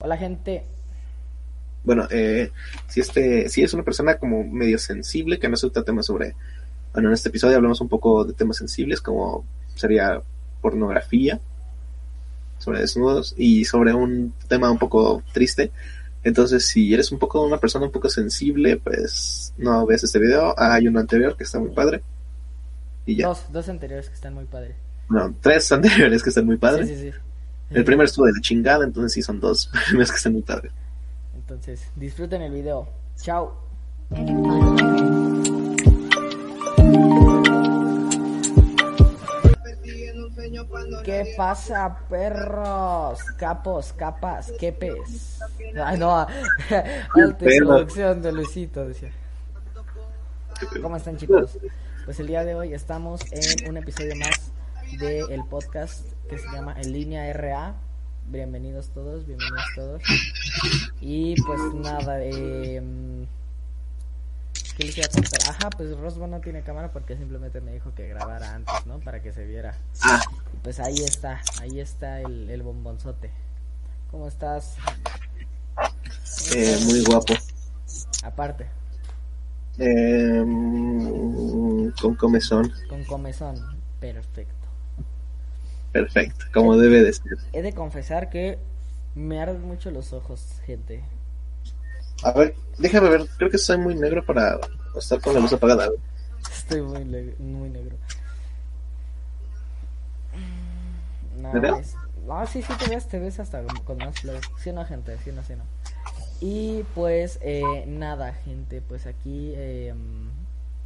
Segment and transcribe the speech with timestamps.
[0.00, 0.62] Hola gente.
[1.82, 2.52] Bueno, eh,
[2.86, 6.36] si este, si es una persona como medio sensible, que no suelta temas sobre,
[6.92, 10.22] bueno, en este episodio hablamos un poco de temas sensibles, como sería
[10.60, 11.40] pornografía,
[12.58, 15.72] sobre desnudos y sobre un tema un poco triste.
[16.22, 20.54] Entonces, si eres un poco una persona un poco sensible, pues no ves este video.
[20.56, 22.02] Hay uno anterior que está muy padre.
[23.04, 23.26] Y ya.
[23.26, 24.76] Dos, dos anteriores que están muy padres.
[25.08, 26.86] No, tres anteriores que están muy padres.
[26.86, 27.18] Sí, sí, sí.
[27.70, 30.72] El primero estuvo de la chingada, entonces sí son dos primeros que están muy padres.
[31.34, 32.88] Entonces, disfruten el video.
[33.16, 33.68] Chao.
[41.04, 43.22] ¿Qué pasa, perros?
[43.36, 45.38] Capos, capas, quepes.
[45.82, 46.26] Ay, no.
[47.14, 49.10] Alta introducción de Luisito, decía.
[50.80, 51.58] ¿Cómo están, chicos?
[52.04, 54.52] Pues el día de hoy estamos en un episodio más
[54.98, 57.74] del podcast que se llama En Línea RA.
[58.26, 60.02] Bienvenidos todos, bienvenidos todos.
[61.00, 63.26] Y pues nada, eh,
[64.76, 65.40] ¿qué les iba a contar?
[65.48, 68.98] Ajá, pues Rosbo no tiene cámara porque simplemente me dijo que grabara antes, ¿no?
[69.00, 69.76] Para que se viera.
[70.02, 70.20] Ah,
[70.54, 73.30] Y pues ahí está, ahí está el, el bombonzote.
[74.10, 74.76] ¿Cómo estás?
[76.54, 77.34] eh, muy guapo.
[78.22, 78.66] Aparte,
[79.78, 82.70] Eh, mm, con comezón.
[82.88, 83.56] con comezón.
[84.00, 84.54] Perfecto.
[86.02, 87.38] Perfecto, como debe de ser.
[87.52, 88.58] He de confesar que
[89.14, 91.02] me arden mucho los ojos, gente.
[92.22, 94.58] A ver, déjame ver, creo que soy muy negro para
[94.96, 95.88] estar con la luz apagada.
[96.50, 97.04] Estoy muy,
[97.38, 97.96] muy negro.
[101.36, 101.76] No, ¿Me veo?
[101.78, 101.94] es-
[102.26, 104.42] no, sí, sí te ves, te ves hasta con más flores.
[104.62, 105.64] Sí, no, gente, sí, no, sí, no.
[106.40, 109.52] Y pues, eh, nada, gente, pues aquí...
[109.56, 109.94] Eh,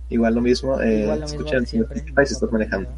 [0.08, 2.04] Igual lo mismo, eh, igual lo mismo escuchan siempre.
[2.22, 2.90] Estás manejando.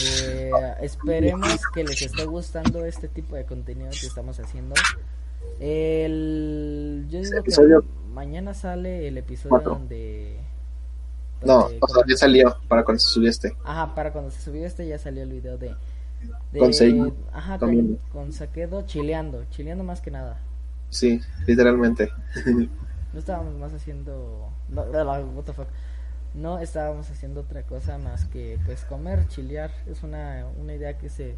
[0.00, 0.50] Eh,
[0.82, 4.74] esperemos que les esté gustando este tipo de contenido que estamos haciendo.
[5.60, 9.72] El, yo digo que mañana sale el episodio Cuatro.
[9.74, 10.38] donde...
[11.44, 13.56] No, o sea, ya salió para cuando se subió este.
[13.64, 15.74] Ajá, para cuando se subió este ya salió el video de...
[16.52, 20.40] de Ajá, con, con Saquedo chileando, chileando más que nada.
[20.90, 22.10] Sí, literalmente.
[23.12, 24.50] No estábamos más haciendo...
[24.68, 25.68] No, no, no, what the fuck.
[26.34, 29.70] No estábamos haciendo otra cosa más que pues comer, chilear.
[29.90, 31.34] Es una, una idea que se,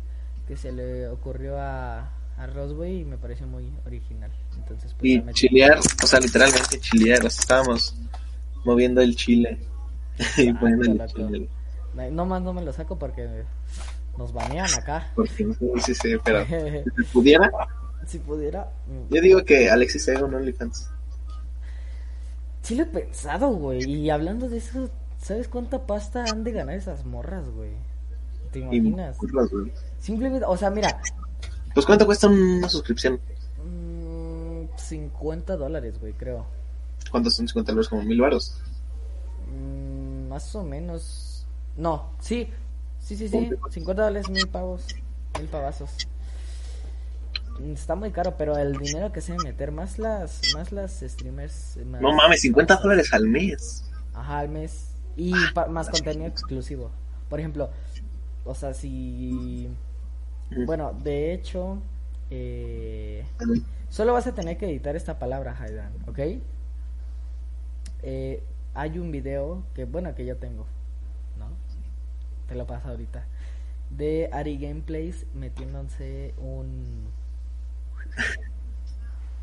[0.47, 4.31] que se le ocurrió a, a Rosway y me pareció muy original.
[4.57, 7.95] Entonces, pues, Y chilear, o sea, literalmente chilear, o sea, estábamos
[8.65, 9.59] moviendo el chile
[10.37, 11.13] y Ah, poniendo el loco.
[11.29, 11.49] chile.
[12.13, 13.45] No, más no me lo saco porque
[14.19, 15.11] nos banean acá.
[15.15, 15.47] Porque
[15.83, 16.45] sí, sí, pero
[16.97, 17.51] si pudiera,
[18.07, 18.69] si pudiera...
[19.09, 20.91] yo digo que Alexis haga un OnlyFans.
[22.63, 23.83] Sí lo he pensado, güey.
[23.85, 24.89] Y hablando de eso,
[25.19, 27.73] ¿sabes cuánta pasta han de ganar esas morras, güey?
[28.53, 29.17] ¿Te imaginas?
[29.17, 29.73] curvas, güey.
[29.99, 31.01] Simplemente, o sea, mira,
[31.75, 33.21] Pues cuánto cuesta una suscripción?
[33.65, 36.45] mm, 50 dólares, güey, creo.
[37.11, 37.89] ¿Cuántos son 50 dólares?
[37.89, 38.57] Como mil varos.
[39.53, 41.47] Mm, más o menos.
[41.77, 42.49] No, sí,
[42.99, 43.51] sí, sí, sí.
[43.71, 44.85] 50 dólares, mil pavos,
[45.39, 45.91] mil pavazos.
[47.73, 51.79] Está muy caro, pero el dinero que se debe meter, más las, más las streamers.
[51.87, 53.85] más- No mames, 50 dólares al mes.
[54.15, 54.93] Ajá, al mes.
[55.17, 56.91] Y pa- más contenido exclusivo.
[57.29, 57.71] Por ejemplo,
[58.45, 59.69] o sea, si.
[60.67, 61.79] Bueno, de hecho,
[62.31, 63.25] eh,
[63.89, 66.19] solo vas a tener que editar esta palabra, Haidan, ¿ok?
[68.03, 68.43] Eh,
[68.75, 70.67] hay un video que, bueno, que yo tengo,
[71.39, 71.47] ¿no?
[72.49, 73.25] Te lo paso ahorita.
[73.91, 77.09] De Ari Gameplays metiéndose un.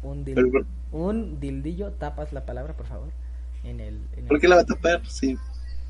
[0.04, 3.10] Un, dil- Pero, un dildillo, tapas la palabra, por favor.
[3.64, 3.96] En el.
[4.14, 5.02] en el- ¿Por qué la va a tapar?
[5.08, 5.38] Sí,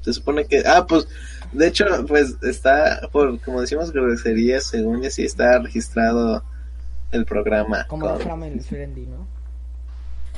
[0.02, 0.64] se supone que...
[0.66, 1.08] Ah, pues,
[1.52, 6.44] de hecho, pues está, por como decimos groserías, según y así está registrado
[7.12, 7.86] el programa.
[7.88, 9.28] Como con- Family Friendly, ¿no?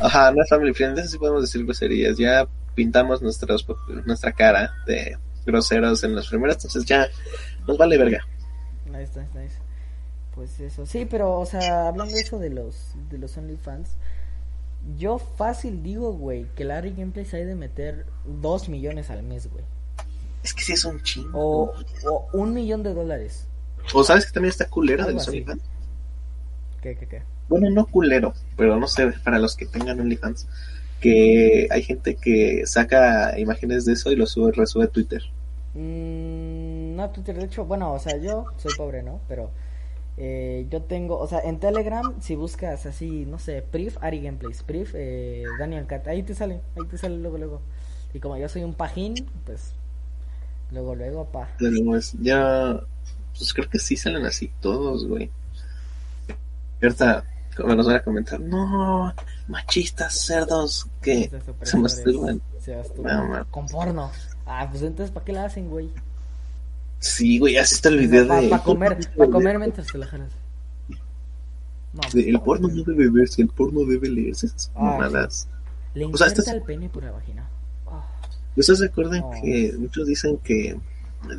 [0.01, 2.17] Ajá, no es family friendly, sí podemos decir groserías.
[2.17, 3.65] Ya pintamos nuestros,
[4.05, 7.07] nuestra cara de groseros en las primeras, entonces ya
[7.67, 8.19] nos vale verga.
[8.85, 9.55] Nice, nice, nice.
[10.35, 10.85] Pues eso.
[10.85, 13.89] Sí, pero, o sea, hablando de eso de los, de los OnlyFans,
[14.97, 19.63] yo fácil digo, güey, que Larry Gameplays hay de meter 2 millones al mes, güey.
[20.43, 21.37] Es que sí es un chingo.
[21.37, 21.73] O,
[22.05, 23.47] o un millón de dólares.
[23.93, 25.37] O sabes que también está culero de los así.
[25.37, 25.63] OnlyFans.
[26.81, 27.23] ¿Qué, qué, qué?
[27.49, 30.47] Bueno, no culero, pero no sé, para los que tengan OnlyFans,
[31.01, 35.23] que hay gente que saca imágenes de eso y lo sube, resube a Twitter.
[35.73, 39.19] Mm, no, Twitter, de hecho, bueno, o sea, yo soy pobre, ¿no?
[39.27, 39.49] Pero
[40.21, 44.63] eh, yo tengo, o sea, en Telegram, si buscas así, no sé, Prif, Ari Gameplays,
[44.63, 47.61] Prif, eh, Daniel Cat, ahí te sale, ahí te sale luego, luego.
[48.13, 49.71] Y como yo soy un pajín, pues,
[50.71, 51.47] luego, luego, pa.
[51.57, 52.81] Pues ya,
[53.37, 55.31] pues creo que sí salen así todos, güey.
[56.81, 57.23] Y ahorita
[57.55, 59.13] cuando nos van a comentar, no,
[59.47, 61.31] machistas, cerdos, que
[61.63, 62.41] se masturban.
[62.59, 64.11] Se masturban No, con porno.
[64.45, 65.89] Ah, pues entonces, ¿para qué la hacen, güey?
[66.99, 68.59] Sí, güey, así está el video Para de...
[68.63, 70.31] comer, para comer mientras te la jalas.
[71.91, 75.47] No, el porno no debe verse, el porno debe leerse esas mamadas.
[75.93, 77.49] Le o sea, estás- el pene por la vagina.
[77.87, 78.05] Ah,
[78.55, 79.31] ¿Ustedes No.
[79.41, 80.77] que muchos dicen que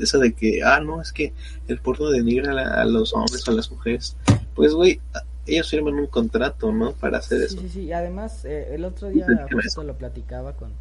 [0.01, 1.33] eso de que, ah, no, es que
[1.69, 4.17] el porno denigra a, los hombres o a las mujeres?
[4.55, 5.01] Pues, güey,
[5.47, 6.93] ellos firman un contrato, ¿no?
[6.93, 7.61] Para hacer sí, eso.
[7.61, 7.81] sí, sí.
[7.83, 10.73] Y además, eh, el otro día justo lo platicaba con,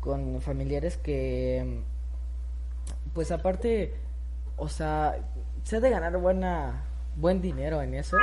[0.00, 1.82] con familiares que,
[3.12, 3.94] pues aparte,
[4.56, 5.16] o sea,
[5.64, 6.82] se ha de ganar buena
[7.16, 8.16] buen dinero en eso.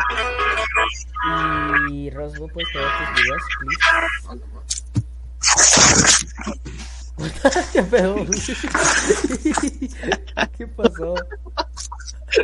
[1.91, 4.43] Y Rosbo, pues, todos tus videos, please.
[7.73, 8.15] ¿Qué pedo?
[10.57, 11.15] ¿Qué pasó?
[12.29, 12.43] ¿Qué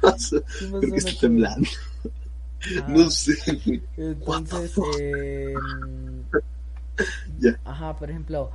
[0.00, 0.42] pasó,
[0.94, 1.68] está temblando.
[2.80, 2.86] Ah.
[2.88, 3.82] No sé, güey.
[3.96, 5.54] Entonces, eh,
[7.38, 7.58] Ya.
[7.64, 8.50] ajá, por ejemplo,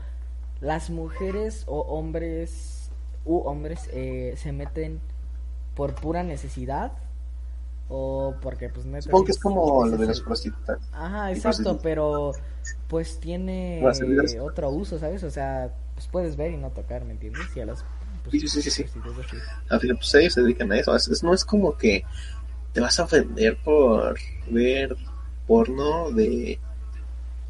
[0.62, 2.92] las mujeres o hombres
[3.26, 5.00] u hombres eh, se meten
[5.76, 6.94] por pura necesidad
[7.90, 10.80] o porque pues neta Supongo que es como lo de las prostitutas.
[10.94, 12.32] Ajá, exacto, pero
[12.88, 13.82] pues tiene
[14.42, 15.24] otro uso, ¿sabes?
[15.24, 17.56] O sea, pues puedes ver y no tocar, ¿me entiendes?
[17.56, 17.84] Y a las
[18.24, 18.86] pues, Sí, sí, sí, sí.
[19.70, 20.96] Al final, pues ellos se dedican a eso.
[20.96, 22.04] Es- es- no es como que
[22.74, 24.18] te vas a ofender por
[24.50, 24.96] ver
[25.48, 26.60] porno de.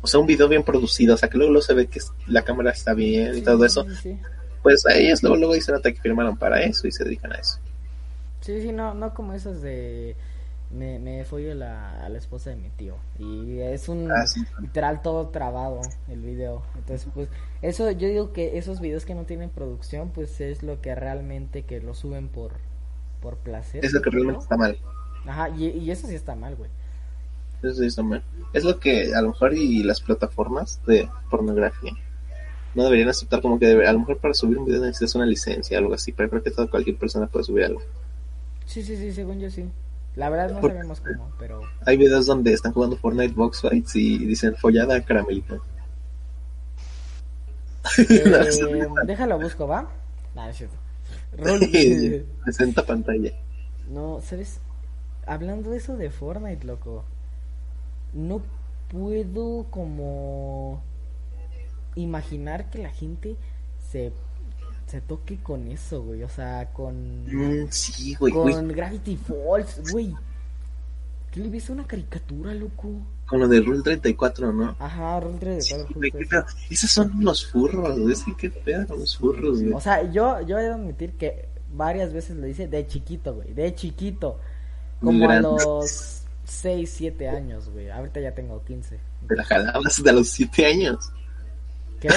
[0.01, 1.15] O sea, un video bien producido.
[1.15, 3.65] O sea, que luego, luego se ve que la cámara está bien y Sí, todo
[3.65, 3.86] eso.
[4.01, 4.19] sí.
[4.63, 7.38] Pues a ellos luego, luego dicen nota que firmaron para eso y se dedican a
[7.38, 7.59] eso.
[8.42, 10.15] Sí, sí, no, no como esas de
[10.71, 14.42] me, me follo la, a la esposa de mi tío y es un Ah, sí.
[14.57, 16.63] literal todo trabado el video.
[16.75, 17.30] Entonces, pues
[17.62, 21.63] eso yo digo que esos videos que no tienen producción, pues es lo que realmente
[21.63, 22.53] que lo suben por
[23.21, 23.86] por placer.
[23.86, 24.77] Es lo que realmente está mal.
[25.25, 26.69] Ajá, y, y eso sí está mal, güey.
[26.69, 27.50] Eso sí está mal.
[27.63, 31.94] Es lo que a lo mejor y las plataformas de pornografía
[32.74, 35.25] no deberían aceptar como que debe- a lo mejor para subir un video necesitas una
[35.25, 37.81] licencia o algo así, pero creo que toda cualquier persona puede subir algo.
[38.66, 39.66] Sí, sí, sí, según yo sí.
[40.16, 43.96] La verdad no Por- sabemos cómo, pero Hay videos donde están jugando Fortnite Box Fights
[43.96, 45.62] y dicen follada caramelito.
[47.98, 49.90] eh, déjalo busco, ¿va?
[50.36, 50.75] Nah, es cierto.
[51.38, 53.31] Rol- Presenta pantalla.
[53.90, 54.60] No, ¿sabes?
[55.25, 57.04] Hablando de eso de Fortnite, loco.
[58.13, 58.42] No
[58.90, 60.81] puedo como
[61.96, 63.36] imaginar que la gente
[63.92, 64.12] se,
[64.88, 66.24] se toque con eso, güey.
[66.24, 68.54] O sea, con, Mm, sí, güey, güey.
[68.56, 70.13] con Gravity Falls, güey.
[71.31, 72.90] ¿Qué le ves a una caricatura, loco?
[73.25, 74.75] Con lo de Rule 34, ¿no?
[74.80, 76.13] Ajá, Rule 34 Sí, güey.
[76.69, 78.16] Esos son los furros, güey.
[78.16, 79.72] Sí, qué pedo con los furros, güey.
[79.74, 83.54] O sea, yo, yo he de admitir que varias veces lo hice de chiquito, güey.
[83.54, 84.38] De chiquito.
[85.02, 86.20] Como a los
[86.51, 87.89] 6, 7 años, güey.
[87.89, 89.00] Ahorita ya tengo 15.
[89.27, 91.12] Te la jalabas de los 7 años.
[92.00, 92.09] ¿Qué?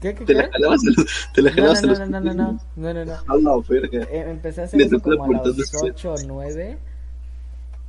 [0.00, 0.34] ¿Qué, qué, Te qué?
[0.34, 2.60] la jalabas de los, te la No, jalabas no, de los no, no, no, no,
[2.76, 3.12] no, no, no.
[3.26, 4.02] A la verga.
[4.10, 5.92] Eh, empecé a hacer eso como a los después.
[5.94, 6.78] 8 o 9.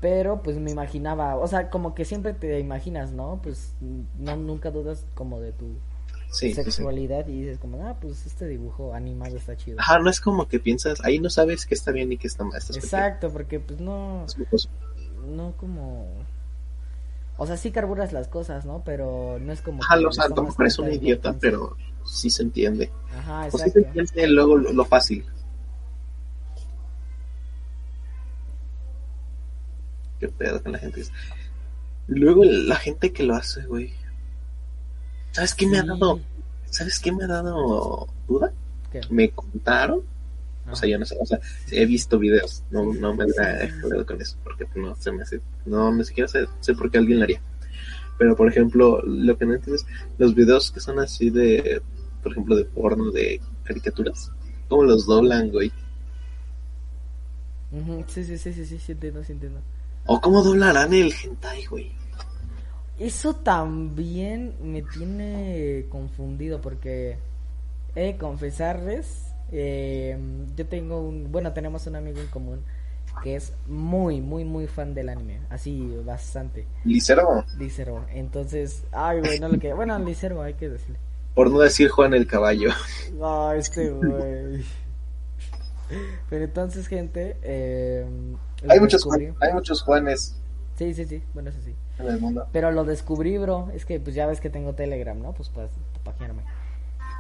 [0.01, 3.40] Pero pues me imaginaba, o sea, como que siempre te imaginas, ¿no?
[3.42, 3.74] Pues
[4.19, 5.78] no, nunca dudas como de tu
[6.34, 6.63] Sí, sí, sí.
[6.63, 9.80] sexualidad y dices como, ah, pues este dibujo animado está chido.
[9.80, 12.44] Ajá, no es como que piensas, ahí no sabes qué está bien y qué está
[12.44, 12.57] mal.
[12.57, 14.25] Estás Exacto, porque pues no.
[14.25, 14.68] Es
[15.28, 16.08] no como...
[17.38, 18.83] O sea, sí carburas las cosas, ¿no?
[18.86, 19.81] Pero no es como...
[19.83, 22.92] Ajá, que o le sea, tomas tampoco eres un idiota, pero sí se entiende.
[23.18, 24.00] Ajá, O sí se exacto.
[24.00, 25.26] entiende luego lo, lo fácil.
[30.19, 31.04] Qué pedo con la gente.
[32.07, 33.94] Luego la gente que lo hace, güey.
[35.31, 36.19] ¿Sabes qué me ha dado?
[36.69, 38.54] ¿Sabes qué me ha dado duda?
[38.92, 39.02] ¿Qué?
[39.09, 40.02] Me contaron,
[40.70, 41.40] o sea, yo no sé, o sea,
[41.72, 43.26] he visto videos, no, no me
[43.82, 46.98] jodido con eso, porque no se me hace, no, ni siquiera sé, sé por qué
[46.98, 47.42] alguien lo haría.
[48.18, 49.86] Pero, por ejemplo, lo que no entiendo es
[50.18, 51.82] los videos que son así de,
[52.22, 54.32] por ejemplo, de porno, de caricaturas,
[54.70, 55.72] ¿cómo los doblan, güey?
[58.08, 59.60] Sí, sí, sí, sí, sí, sí, entiendo, sí entiendo.
[60.06, 61.92] O cómo doblarán el hentai, güey.
[63.00, 67.18] Eso también me tiene confundido porque
[67.96, 70.18] he de confesarles, eh,
[70.56, 72.62] yo tengo un, bueno, tenemos un amigo en común
[73.23, 78.06] que es muy, muy, muy fan del anime, así bastante, Licero, Licero.
[78.12, 80.97] Entonces, ay, güey, no lo que, bueno, Licero hay que decirle.
[81.35, 82.69] por no decir Juan el caballo.
[83.21, 84.64] Ah, este güey.
[86.30, 88.06] Pero entonces, gente, eh,
[88.68, 89.04] Hay muchos.
[89.04, 90.35] Juan- hay muchos Juanes
[90.76, 91.76] Sí, sí, sí, bueno, eso sí.
[92.00, 92.47] en el mundo.
[92.52, 93.69] Pero lo descubrí, bro.
[93.76, 95.33] Es que pues ya ves que tengo Telegram, ¿no?
[95.33, 95.69] Pues para
[96.04, 96.42] pajearme.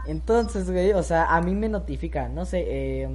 [0.05, 3.09] Entonces, güey, o sea, a mí me notifica, no sé, eh,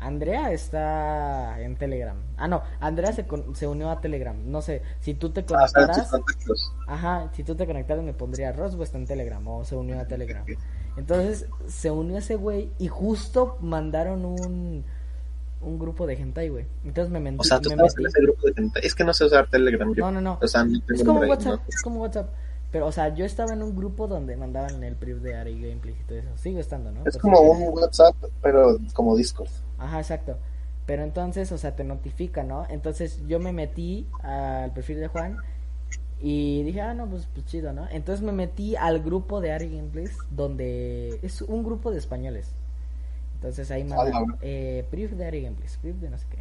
[0.00, 2.16] Andrea está en Telegram.
[2.38, 4.36] Ah, no, Andrea se, se unió a Telegram.
[4.46, 6.10] No sé, si tú te ah, conectaras.
[6.86, 10.06] ajá, si tú te conectaras me pondría Rosbo está en Telegram o se unió a
[10.06, 10.44] Telegram.
[10.96, 14.84] Entonces se unió ese güey y justo mandaron un
[15.60, 16.64] un grupo de hentai, güey.
[16.84, 17.40] Entonces me mentí.
[17.40, 18.82] O sea, tú en ese grupo de hentai.
[18.84, 19.92] Es que no sé usar Telegram.
[19.94, 20.38] No, no, no.
[20.40, 22.30] O sea, es como WhatsApp, es como WhatsApp.
[22.70, 25.96] Pero, o sea, yo estaba en un grupo donde mandaban el preview de Ari Gameplay
[26.00, 26.36] y todo eso.
[26.36, 27.02] Sigo estando, ¿no?
[27.04, 29.50] Es como un WhatsApp, pero como Discord.
[29.78, 30.36] Ajá, exacto.
[30.86, 32.66] Pero entonces, o sea, te notifica, ¿no?
[32.68, 35.38] Entonces yo me metí al perfil de Juan
[36.20, 37.88] y dije, ah, no, pues, pues chido, ¿no?
[37.90, 42.52] Entonces me metí al grupo de Ari Gameplays, donde es un grupo de españoles.
[43.36, 46.38] Entonces ahí mandan eh, brief de Ari Gameplays, brief de no sé qué.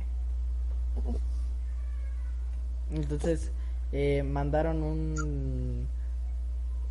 [2.92, 3.52] Entonces
[3.92, 5.88] eh, mandaron un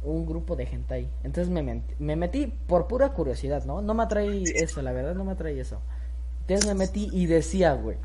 [0.02, 1.10] un grupo de gente ahí.
[1.24, 3.82] Entonces me, me metí por pura curiosidad, ¿no?
[3.82, 5.80] No me atrae eso, la verdad no me atrae eso.
[6.42, 7.96] Entonces me metí y decía, güey.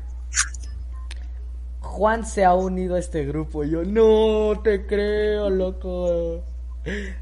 [1.80, 3.64] Juan se ha unido a este grupo.
[3.64, 6.42] Y yo, no te creo, loco.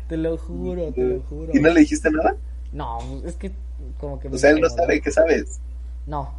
[0.09, 1.53] Te lo juro, te lo juro.
[1.55, 2.37] ¿Y no le dijiste nada?
[2.73, 3.53] No, es que
[3.99, 4.29] como que...
[4.29, 5.61] O sea, él no sabe, ¿qué sabes?
[6.07, 6.33] No,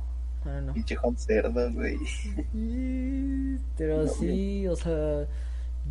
[0.44, 0.74] no, no.
[0.74, 1.98] Pinche Juan cerdo, güey.
[3.78, 5.28] Pero sí, o sea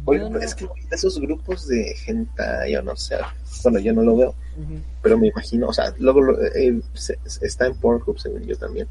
[0.05, 3.17] Oye, es que esos grupos de gente, yo no sé,
[3.63, 4.35] bueno, yo no lo veo,
[5.01, 6.81] pero me imagino, o sea, luego eh,
[7.41, 8.89] está en Pornhub, según yo también.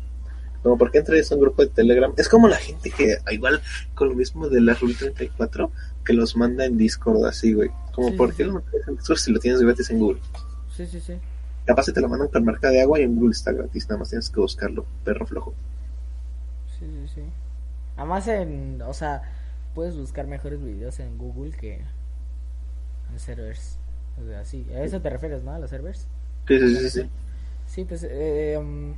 [0.63, 2.13] No, porque entre en un grupo de Telegram.
[2.17, 3.61] Es como la gente que, igual,
[3.95, 5.71] con lo mismo de la Rule 34,
[6.05, 7.71] que los manda en Discord así, güey.
[7.93, 8.61] Como, ¿por qué no
[9.15, 10.21] si lo tienes gratis en Google?
[10.75, 11.13] Sí, sí, sí.
[11.65, 13.99] Capaz se te lo mandan con marca de agua y en Google está gratis, nada
[13.99, 15.53] más tienes que buscarlo, perro flojo.
[16.79, 17.21] Sí, sí, sí.
[17.97, 19.21] Además, en, o sea,
[19.73, 21.81] puedes buscar mejores videos en Google que
[23.11, 23.77] en servers.
[24.21, 25.51] O sea, sí, a eso te refieres, ¿no?
[25.51, 26.07] A los servers.
[26.47, 26.89] Sí, sí, sí.
[26.89, 27.09] Sí,
[27.67, 28.93] sí pues eh, um,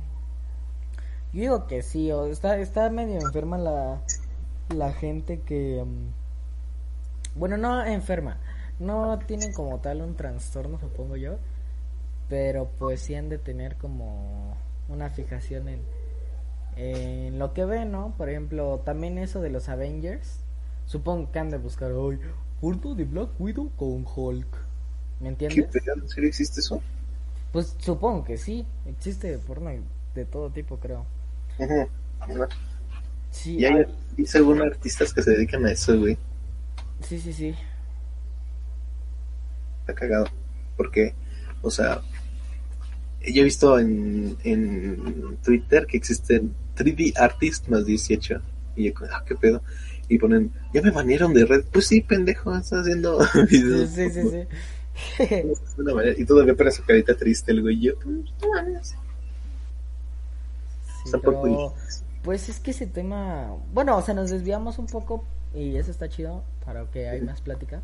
[1.32, 4.00] yo digo que sí, o está, está medio enferma la,
[4.74, 5.82] la gente que...
[5.82, 6.10] Um,
[7.36, 8.36] bueno, no enferma,
[8.78, 11.38] no tienen como tal un trastorno, supongo yo,
[12.28, 14.56] pero pues sí han de tener como
[14.88, 15.80] una fijación en,
[16.76, 18.14] en lo que ven, ¿no?
[18.16, 20.43] Por ejemplo, también eso de los Avengers,
[20.86, 22.18] Supongo que han de buscar hoy
[22.60, 24.46] porno de Black Widow con Hulk.
[25.20, 25.68] ¿Me entiendes?
[25.72, 26.82] ¿Qué ¿En serio existe eso?
[27.52, 28.66] Pues supongo que sí.
[28.86, 29.70] Existe porno
[30.14, 31.06] de todo tipo, creo.
[31.58, 32.48] Ajá.
[33.30, 33.84] Sí, y hay,
[34.26, 36.16] según artistas que se dedican a eso, güey.
[37.02, 37.54] Sí, sí, sí.
[39.80, 40.26] Está cagado.
[40.76, 41.14] Porque,
[41.62, 42.00] o sea,
[43.20, 48.40] yo he visto en, en Twitter que existen 3D Artist más 18.
[48.76, 49.62] Y yo, ah, qué pedo
[50.08, 51.64] y ponen, ya me banearon de red.
[51.72, 53.18] Pues sí, pendejo, estás haciendo
[53.50, 53.90] videos.
[53.90, 54.46] Sí, sí, sí.
[56.16, 57.80] y todavía para su carita triste el güey.
[57.80, 57.94] Yo,
[61.22, 65.90] pues, pues es que ese tema, bueno, o sea, nos desviamos un poco y eso
[65.90, 67.82] está chido para que hay más plática.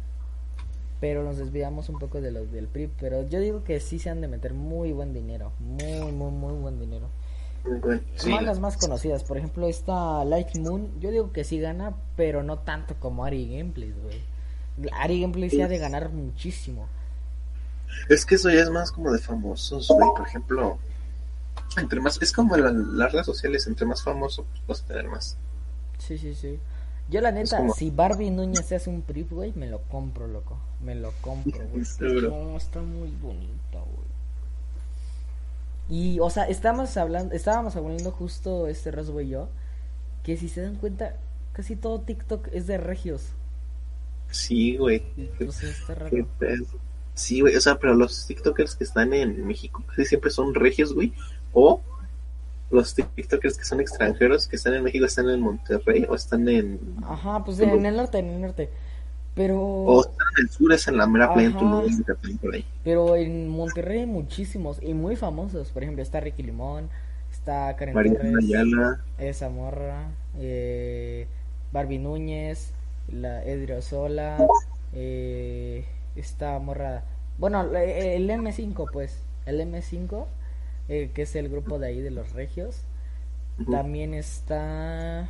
[1.00, 4.11] Pero nos desviamos un poco de los del PRI, pero yo digo que sí se
[4.11, 7.09] han de meter muy buen dinero, muy muy muy buen dinero.
[8.17, 8.31] Sí.
[8.40, 12.59] las más conocidas, por ejemplo, esta Light Moon, yo digo que sí gana, pero no
[12.59, 14.90] tanto como Ari Gameplays, güey.
[14.93, 16.88] Ari Gameplays sí ha de ganar muchísimo.
[18.09, 20.09] Es que eso ya es más como de famosos, güey.
[20.17, 20.79] Por ejemplo,
[21.76, 25.37] entre más, es como las redes sociales, entre más famoso, pues vas a tener más.
[25.99, 26.59] Sí, sí, sí.
[27.11, 30.59] Yo la neta, si Barbie Núñez se hace un prip, güey, me lo compro, loco.
[30.81, 31.83] Me lo compro, güey.
[32.57, 34.00] está muy bonito, güey.
[35.91, 39.49] Y, o sea, estábamos hablando, estábamos hablando justo este Roswell y yo,
[40.23, 41.17] que si se dan cuenta,
[41.53, 43.33] casi todo TikTok es de regios.
[44.31, 45.03] Sí, güey.
[45.47, 46.17] O sea, está raro.
[47.15, 50.95] Sí, güey, o sea, pero los TikTokers que están en México casi siempre son regios,
[50.95, 51.13] güey.
[51.53, 51.81] O
[52.71, 56.79] los TikTokers que son extranjeros que están en México están en Monterrey o están en...
[57.03, 58.71] Ajá, pues en el norte, en el norte.
[59.35, 59.61] Pero...
[59.61, 60.10] O
[60.41, 62.65] en el sur, es en la mera playa por ahí.
[62.83, 65.71] Pero en Monterrey hay muchísimos y muy famosos.
[65.71, 66.89] Por ejemplo, está Ricky Limón,
[67.31, 69.05] está Karen María Ayala.
[69.19, 71.27] Esa morra, eh,
[71.73, 72.73] Barbie Núñez,
[73.09, 74.39] la Edriosola,
[74.93, 75.85] eh,
[76.17, 77.05] esta morra...
[77.39, 79.23] Bueno, el M5, pues.
[79.47, 80.27] El M5,
[80.89, 82.83] eh, que es el grupo de ahí de los regios.
[83.71, 85.29] También está...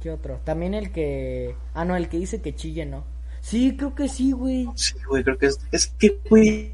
[0.00, 0.40] ¿Qué otro?
[0.44, 1.54] También el que.
[1.74, 3.04] Ah, no, el que dice que chille, ¿no?
[3.42, 4.66] Sí, creo que sí, güey.
[4.74, 5.60] Sí, güey, creo que es.
[5.70, 6.72] Es que, güey,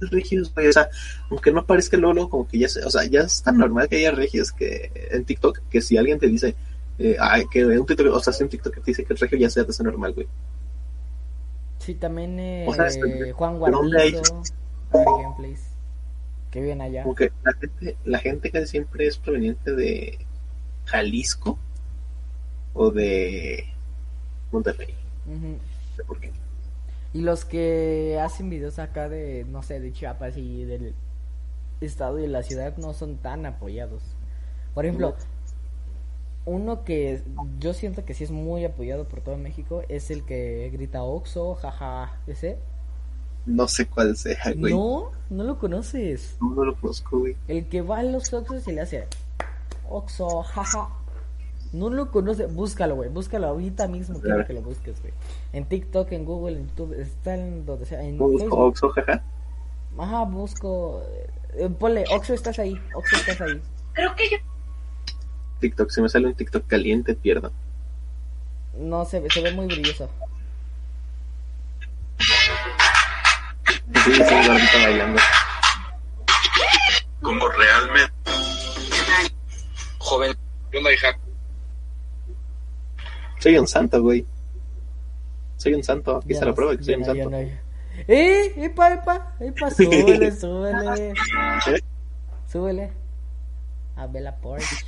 [0.00, 0.68] regios, güey.
[0.68, 0.88] O sea,
[1.30, 3.96] aunque no parezca luego, como que ya se, O sea, ya es tan normal que
[3.96, 6.54] haya regios que en TikTok que si alguien te dice.
[7.00, 9.38] Eh, ay, que un TikTok, o sea, si un TikTok te dice que el regio
[9.38, 10.28] ya se hace normal, güey.
[11.78, 12.66] Sí, también eh,
[13.34, 14.42] Juan Guardito,
[14.92, 15.62] Gameplays.
[16.50, 17.02] que viven allá.
[17.02, 20.18] Como que la gente, la gente casi siempre es proveniente de
[20.86, 21.58] Jalisco
[22.78, 23.64] o de
[24.52, 24.94] Monterrey.
[25.26, 25.46] Ujú.
[25.48, 26.30] No sé por qué.
[27.12, 30.94] Y los que hacen videos acá de, no sé, de Chiapas y del
[31.80, 34.02] estado y de la ciudad no son tan apoyados.
[34.74, 35.16] Por ejemplo,
[36.44, 37.22] uno que
[37.58, 41.54] yo siento que sí es muy apoyado por todo México es el que grita Oxo,
[41.56, 42.58] jaja, ese.
[43.46, 44.72] No sé cuál sea, güey.
[44.72, 46.36] No, No, no lo conoces.
[46.40, 47.36] no, lo conozco, güey.
[47.48, 49.06] El que va a los Oxos y le hace
[49.88, 50.88] Oxo, jaja.
[51.72, 55.12] No lo conoce, búscalo, güey, búscalo ahorita mismo, quiero que lo busques, güey.
[55.52, 58.60] En TikTok, en Google, en YouTube, está en donde sea, en ¿Cómo busco Facebook.
[58.66, 59.22] Oxxo, jaja?
[59.98, 61.02] Ajá, busco.
[61.54, 62.80] eh, ponle, Oxo, estás ahí.
[62.94, 63.60] Oxo, estás ahí.
[65.60, 67.52] TikTok, si me sale un TikTok caliente, pierdo.
[68.76, 70.08] No, se, ve- se ve muy brilloso.
[74.04, 75.20] Sí, es un gordito bailando.
[77.22, 78.12] como realmente
[79.98, 80.36] joven.
[80.70, 81.18] ¿Qué onda, hija?
[83.38, 84.26] Soy un santo, güey.
[85.56, 86.16] Soy un santo.
[86.18, 87.30] Aquí está la prueba que soy un ya santo.
[88.06, 88.52] ¡Eh!
[88.56, 89.34] ¡Epa, epa!
[89.40, 89.70] ¡Epa!
[89.74, 91.10] ¡Súbele, súbele!
[91.10, 91.82] ¿Eh?
[92.50, 92.92] ¡Súbele!
[93.96, 94.86] A Bella Porsche.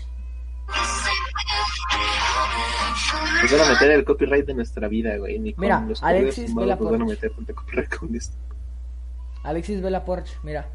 [3.43, 5.39] Nos van a meter el copyright de nuestra vida, güey.
[5.39, 7.29] Ni con Mira, los Alexis Vela nos van a Porsche.
[7.29, 8.37] meter copyright con esto.
[9.43, 10.69] Alexis Bella Porsche, mira.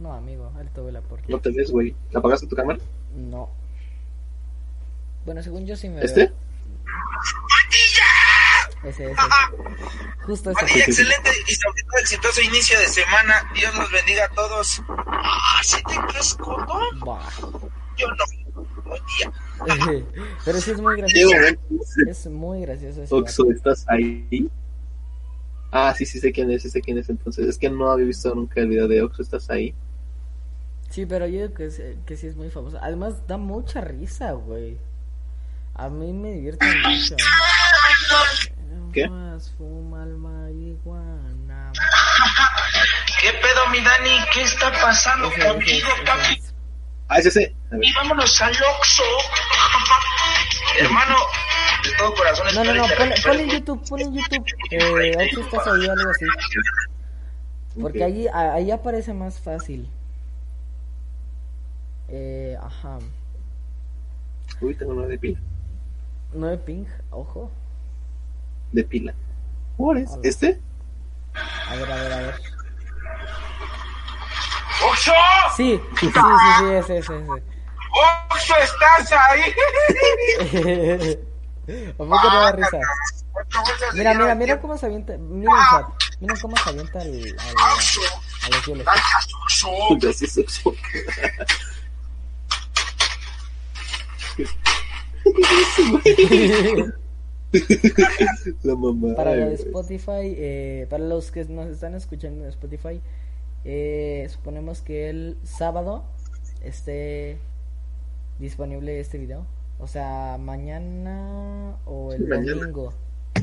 [0.00, 1.30] No, amigo, alto Bella Porsche.
[1.30, 1.94] No te ves, güey.
[2.10, 2.78] ¿La apagaste tu cámara?
[3.16, 3.48] No.
[5.24, 6.26] Bueno, según yo sí me ¿Este?
[6.26, 6.34] veo.
[8.84, 9.16] Ese, ese.
[10.26, 10.78] Justo ese.
[10.80, 13.50] Excelente y sobre todo exitoso inicio de semana.
[13.54, 14.82] Dios los bendiga a todos.
[14.88, 16.66] Ah, ¿sí te crees codo?
[17.04, 17.28] Bah.
[17.96, 18.24] Yo no.
[18.84, 20.04] Buen día.
[20.44, 21.34] Pero sí es muy gracioso.
[22.06, 23.50] Es muy gracioso ese vato.
[23.50, 24.50] ¿estás ahí?
[25.72, 27.46] Ah, sí, sí sé quién es, sí sé quién es entonces.
[27.48, 29.74] Es que no había visto nunca el video de Oxxo, ¿estás ahí?
[30.90, 32.78] Sí, pero yo digo que, es- que sí es muy famoso.
[32.82, 34.76] Además, da mucha risa, güey.
[35.76, 37.16] A mí me divierte mucho.
[38.92, 39.08] ¿Qué?
[39.08, 41.72] Más fuma el marihuana.
[43.20, 44.18] ¿Qué pedo, mi Dani?
[44.32, 46.34] ¿Qué está pasando contigo, ese, papi?
[46.34, 46.54] ese.
[47.08, 47.56] Ah, es ese.
[47.82, 49.02] Y vámonos al Oxxo.
[50.78, 51.16] Hermano,
[51.82, 52.86] de todo corazón No, no, no,
[53.24, 53.50] ponle, en.
[53.50, 54.46] YouTube, ponle en YouTube.
[54.70, 56.26] Eh, Oxxo estás ahí, algo así.
[57.80, 59.90] Porque allí, ahí aparece más fácil.
[62.08, 63.00] Eh, ajá.
[64.60, 65.40] Uy, tengo uno de pila.
[66.34, 67.50] 9 ping, ojo.
[68.72, 69.14] De pila.
[69.76, 70.10] ¿Cuál es?
[70.22, 70.60] ¿Este?
[71.68, 72.34] A ver, a ver, a ver.
[74.90, 75.12] ¡Oxxo!
[75.56, 76.20] Sí, sí, sí,
[76.58, 77.42] sí, ese, ese, ese.
[78.30, 79.54] ¡Oxxo, estás ahí!
[81.94, 82.76] ¿A poco no da risa?
[82.76, 82.82] De
[83.94, 85.16] Mira, mira, mira cómo se avienta.
[85.16, 85.86] Mira el chat.
[86.20, 87.56] Mira cómo se avienta al, al,
[88.42, 88.86] a los hielos.
[98.62, 99.14] La mamá.
[99.14, 103.00] Para la de Spotify, eh, para los que nos están escuchando en Spotify,
[103.64, 106.04] eh, suponemos que el sábado
[106.64, 107.38] esté
[108.38, 109.46] disponible este video.
[109.78, 112.56] O sea, mañana o el Sí, mañana.
[112.60, 112.92] domingo.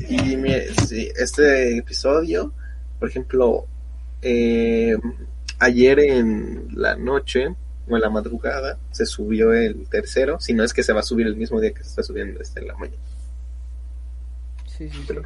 [0.08, 2.52] Y mire, sí, este episodio,
[2.98, 3.66] por ejemplo,
[4.22, 4.96] eh,
[5.58, 7.54] ayer en la noche
[7.88, 11.02] o en la madrugada se subió el tercero, si no es que se va a
[11.04, 12.96] subir el mismo día que se está subiendo este en la mañana.
[14.66, 15.04] Sí, sí, sí.
[15.08, 15.22] Pero-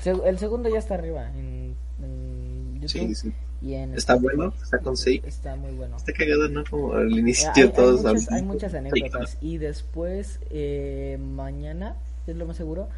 [0.00, 3.32] Se- el segundo ya está arriba en, en YouTube Sí, sí.
[3.60, 5.20] y en Está bueno, está con seis.
[5.26, 5.96] Está muy bueno.
[5.98, 6.64] Está cagado, ¿no?
[6.68, 12.36] Como al inicio hay, hay todos muchas, hay muchas anécdotas y después eh, mañana es
[12.36, 12.88] lo más seguro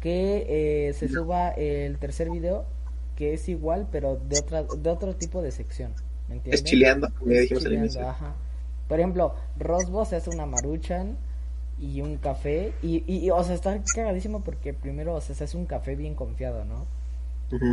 [0.00, 0.46] que
[0.88, 2.64] eh, se suba el tercer video
[3.16, 5.92] que es igual pero de otra de otro tipo de sección
[6.28, 6.62] ¿me entiendes?
[6.62, 8.06] Es chileando, como ya Es dijimos al inicio.
[8.06, 8.34] ajá.
[8.88, 11.18] por ejemplo Rosbo se hace una maruchan
[11.78, 15.44] y un café y, y, y, o sea está cagadísimo porque primero o sea se
[15.44, 16.88] hace un café bien confiado ¿no?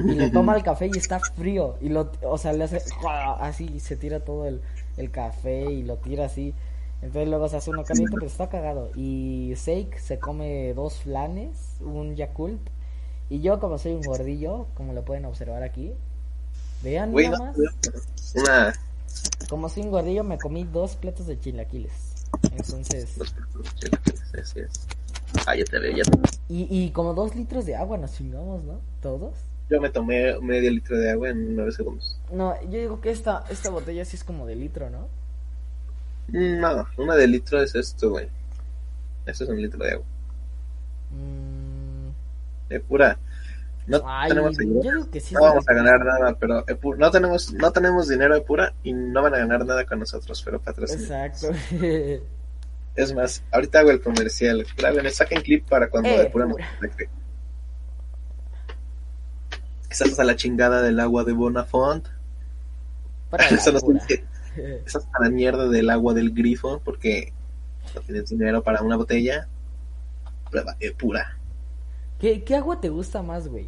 [0.06, 2.82] y le toma el café y está frío y lo o sea le hace
[3.40, 4.62] así y se tira todo el,
[4.98, 6.56] el café y lo tira así
[7.02, 11.78] entonces luego se hace uno caliente pero está cagado y Seik se come dos flanes
[11.82, 12.70] un Yakult
[13.30, 15.94] y yo como soy un gordillo como lo pueden observar aquí
[16.86, 17.56] vean Güey, nada no, más
[18.36, 18.74] una.
[19.50, 21.92] como soy un gordillo me comí dos platos de chilaquiles
[22.52, 23.18] entonces
[24.40, 24.70] Así es.
[25.48, 26.26] Ah, ya te veo, ya te veo.
[26.50, 28.80] y, y como dos litros de agua nos chingamos ¿no?
[29.02, 29.34] todos
[29.70, 32.18] Yo me tomé medio litro de agua en nueve segundos.
[32.32, 35.08] no yo digo que esta esta botella sí es como de litro ¿no?
[36.28, 38.28] No, una de litro es esto, güey.
[39.28, 40.06] Esto es un litro de agua.
[41.12, 42.10] Mm,
[42.70, 43.20] De pura,
[43.88, 45.36] No Ay, tenemos yo dinero, digo que sí.
[45.36, 46.66] no vamos a ganar nada, pero
[46.98, 50.42] no tenemos no tenemos dinero de pura y no van a ganar nada con nosotros,
[50.44, 51.04] pero patrocinio.
[51.04, 51.52] Exacto.
[52.96, 54.66] Es más, ahorita hago el comercial.
[54.78, 56.56] Graben, saquen clip para cuando Eh, depuremos.
[56.56, 56.70] pura.
[59.90, 62.08] Estás a la chingada del agua de Bonafont.
[63.30, 63.78] Para Eso
[64.86, 67.34] Estás a la mierda del agua del grifo porque
[67.94, 69.48] no tienes dinero para una botella.
[70.50, 71.38] Prueba, eh, pura.
[72.20, 73.68] ¿Qué, ¿Qué agua te gusta más, güey?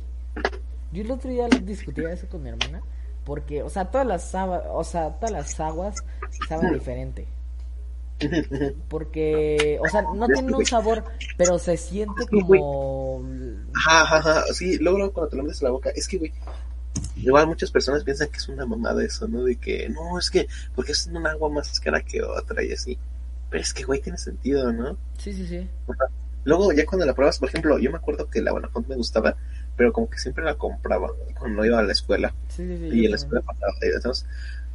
[0.91, 2.81] Yo el otro día discutía eso con mi hermana.
[3.25, 5.97] Porque, o sea, todas las, o sea, todas las aguas
[6.47, 7.27] saben diferente.
[8.87, 11.03] Porque, o sea, no tienen un sabor,
[11.35, 13.21] pero se siente como...
[13.75, 14.43] Ajá, ajá, ajá.
[14.53, 16.31] Sí, luego, luego cuando te lo metes a la boca, es que, güey,
[17.17, 19.43] igual muchas personas piensan que es una mamada eso, ¿no?
[19.43, 22.97] De que, no, es que, porque es un agua más cara que otra y así.
[23.49, 24.97] Pero es que, güey, tiene sentido, ¿no?
[25.17, 25.69] Sí, sí, sí.
[26.45, 29.35] Luego, ya cuando la pruebas, por ejemplo, yo me acuerdo que la Bonafont me gustaba,
[29.77, 31.09] pero como que siempre la compraba
[31.39, 32.33] cuando iba a la escuela.
[32.49, 32.99] Sí, sí, sí.
[32.99, 34.25] Y en la escuela pasaba, eh, entonces,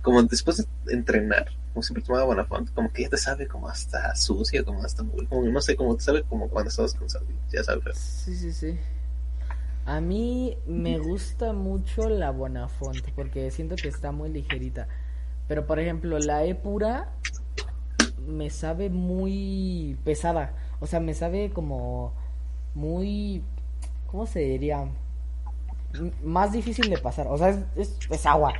[0.00, 4.14] como después de entrenar, como siempre tomaba Bonafont, como que ya te sabe como hasta
[4.14, 7.62] sucio, como hasta muy, como no sé, como te sabe como cuando estabas cansado, ya
[7.62, 7.98] sabes.
[7.98, 8.78] Sí, sí, sí.
[9.84, 14.86] A mí me gusta mucho la Bonafont porque siento que está muy ligerita.
[15.48, 17.10] Pero por ejemplo, la E pura
[18.26, 20.54] me sabe muy pesada.
[20.78, 22.14] O sea, me sabe como
[22.74, 23.42] muy...
[24.12, 24.86] ¿Cómo se diría?
[25.94, 27.26] M- Más difícil de pasar.
[27.28, 28.52] O sea, es, es, es agua.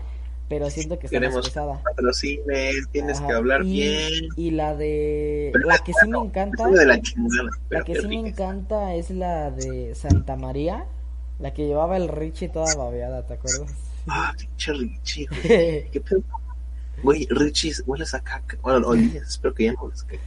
[0.49, 1.81] Pero siento que está más Queremos pesada.
[1.83, 4.13] patrocine, tienes Ajá, que hablar y, bien.
[4.37, 5.49] Y la de...
[5.53, 6.67] Pero La que sí me encanta...
[6.69, 10.85] De la chingada, La pero que sí me encanta es la de Santa María,
[11.39, 13.73] la que llevaba el Richie toda babeada, ¿te acuerdas?
[14.07, 15.91] Ah, pinche Richie, güey.
[15.91, 16.23] ¿Qué pedo?
[17.03, 18.59] Güey, Richie, hueles a caca.
[18.61, 20.23] Bueno, olías, espero que ya no hueles a caca.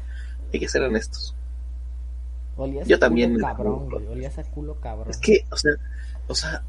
[0.53, 1.35] Hay que ser honestos.
[2.57, 5.09] Olías Yo también culo cabrón, güey, culo cabrón.
[5.09, 5.73] Es que, o sea,
[6.27, 6.63] o sea,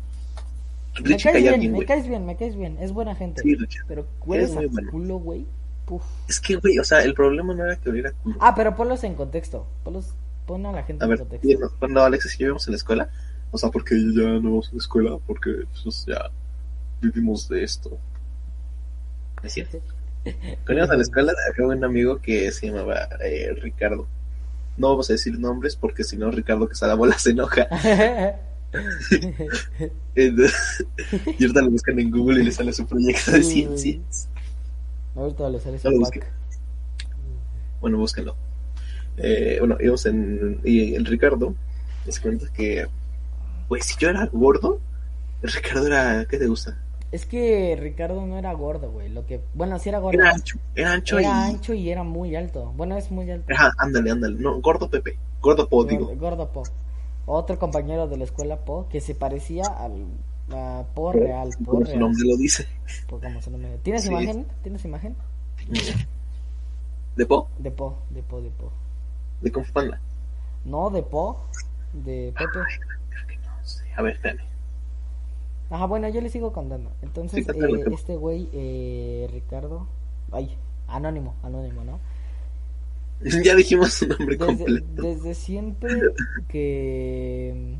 [1.04, 3.42] me caes bien, bien, me caes bien, me caes bien, es buena gente.
[3.42, 3.80] Sí, Richie.
[3.86, 4.90] Pero hueles a bueno.
[4.90, 5.46] culo, güey.
[5.84, 6.02] Puf.
[6.28, 8.36] Es que, güey, o sea, el problema no era que oliera culo.
[8.40, 9.66] Ah, pero ponlos en contexto.
[9.84, 10.14] Ponlos,
[10.46, 11.46] pon a la gente A en ver, contexto.
[11.46, 13.08] bien, cuando Alexis y yo íbamos a la escuela,
[13.50, 15.50] o sea, porque ya no vamos a la escuela, porque
[15.82, 16.30] pues, ya
[17.00, 17.96] vivimos de esto.
[19.42, 19.78] Es cierto.
[20.24, 24.08] Cuando íbamos a la escuela, había un amigo que se llamaba eh, Ricardo.
[24.76, 27.66] No vamos a decir nombres porque si no, Ricardo que se la bola se enoja.
[30.14, 30.86] Entonces,
[31.38, 34.28] y ahorita lo buscan en Google y le sale su proyecto de ciencias.
[35.14, 35.98] Ahorita le sale No su pack.
[35.98, 36.22] busque.
[37.80, 38.36] Bueno, búsquenlo.
[39.18, 40.60] Eh, bueno, íbamos en.
[40.64, 41.54] Y el Ricardo
[42.04, 42.86] les cuenta que.
[43.68, 44.80] Pues si yo era gordo,
[45.42, 46.26] el Ricardo era.
[46.28, 46.76] ¿Qué te gusta?
[47.12, 49.08] Es que Ricardo no era gordo, güey.
[49.08, 50.18] Lo que, bueno, sí era gordo.
[50.18, 50.58] Era ancho.
[50.74, 51.54] Era ancho Era y.
[51.54, 52.72] ancho y era muy alto.
[52.76, 53.52] Bueno, es muy alto.
[53.54, 54.36] Ajá, ándale, ándale.
[54.40, 55.18] No, gordo Pepe.
[55.40, 56.12] Gordo Po, digo.
[56.16, 56.64] Gordo, Po.
[57.26, 60.06] Otro compañero de la escuela Po que se parecía al
[60.52, 62.00] a Po real, Po Como su real.
[62.00, 62.66] nombre lo dice.
[63.08, 63.78] Po como su nombre.
[63.82, 64.08] ¿Tienes Sí.
[64.10, 64.46] imagen?
[64.62, 65.16] ¿Tienes imagen?
[67.16, 67.48] ¿De Po?
[67.58, 68.70] De Po, de Po, de Po.
[69.40, 70.00] ¿De Panda?
[70.64, 71.44] No, de Po,
[71.92, 72.50] de Pepe.
[72.52, 73.84] Creo que no sé.
[73.96, 74.40] A ver, espérame.
[75.70, 76.92] Ajá, bueno, yo le sigo contando.
[77.02, 79.86] Entonces, Sí, eh, este güey, eh, Ricardo,
[80.32, 81.98] ay, anónimo, anónimo, ¿no?
[83.42, 85.02] Ya dijimos su nombre Desde, completo.
[85.02, 85.90] desde siempre
[86.48, 87.76] que...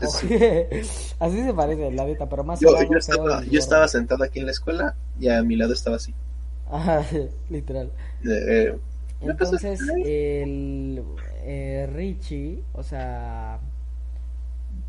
[0.00, 0.28] Sí.
[1.18, 4.96] Así se parece, la neta, pero más Yo, yo, estaba sentado aquí en la escuela
[5.18, 6.14] y a mi lado estaba así.
[6.70, 7.04] Ajá,
[7.48, 7.90] literal.
[8.24, 8.78] Eh, eh,
[9.20, 11.02] Entonces, el
[11.42, 13.60] eh, Richie, o sea,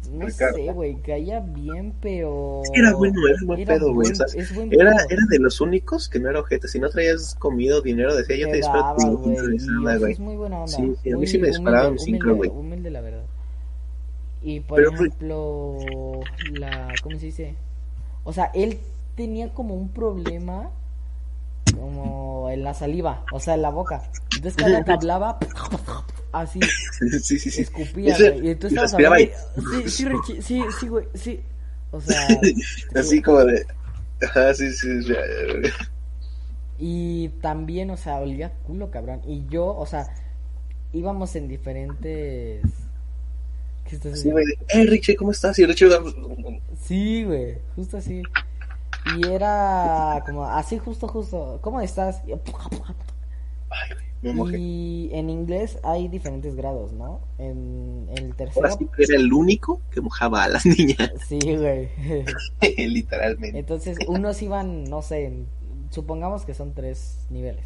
[0.10, 0.56] no Ricardo.
[0.58, 2.62] sé, güey, caía bien, pero...
[2.63, 4.12] Es que era bueno, era buen Era pedo, güey.
[4.12, 4.26] o sea,
[4.72, 4.94] era,
[5.30, 6.68] de los únicos que no era ojete.
[6.68, 10.68] Si no traías comido, dinero, decía yo te disparo güey, es muy buena onda.
[10.76, 12.50] Sí, sí, a mí sí me disparaban cinco, humilde, güey.
[12.50, 13.24] humilde, la verdad.
[14.41, 15.78] Y por Pero, ejemplo,
[16.54, 17.56] la, ¿cómo se dice?
[18.24, 18.78] O sea, él
[19.15, 20.70] tenía como un problema
[21.75, 24.03] como en la saliva, o sea, en la boca.
[24.35, 25.39] Entonces cada que hablaba,
[26.31, 26.59] así,
[27.21, 27.61] sí, sí, sí.
[27.61, 28.51] escupía, güey.
[28.51, 31.41] Y tú y estabas hablando Sí, sí, Richie, sí, sí, güey, sí.
[31.91, 32.27] O sea,
[32.95, 33.65] Así como de.
[34.21, 35.03] Ajá, sí, sí.
[35.03, 35.13] sí.
[36.77, 39.21] Y también, o sea, olía culo, cabrón.
[39.25, 40.07] Y yo, o sea,
[40.93, 42.61] íbamos en diferentes...
[43.88, 44.41] ¿Qué estás haciendo?
[44.41, 44.45] güey.
[44.69, 45.57] Eh, Richie, ¿cómo estás?
[45.59, 45.88] Y Richie.
[46.81, 48.23] Sí, güey, justo así.
[49.06, 51.60] Y era como así, justo, justo.
[51.62, 52.22] ¿Cómo estás?
[52.28, 54.58] Y- Ay, güey, me mojé.
[54.58, 57.20] Y en inglés hay diferentes grados, ¿no?
[57.38, 58.65] En, en el tercero...
[58.65, 61.12] Ahora sí que era el único que mojaba a las niñas.
[61.28, 61.89] Sí, güey.
[62.78, 63.58] Literalmente.
[63.60, 65.46] Entonces, unos iban, no sé,
[65.91, 67.65] supongamos que son tres niveles.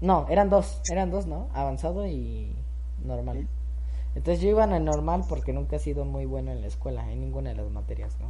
[0.00, 1.48] No, eran dos, eran dos, ¿no?
[1.54, 2.54] Avanzado y
[3.04, 3.46] normal.
[4.14, 7.10] Entonces yo iba en el normal porque nunca he sido muy bueno en la escuela,
[7.10, 8.26] en ninguna de las materias, ¿no?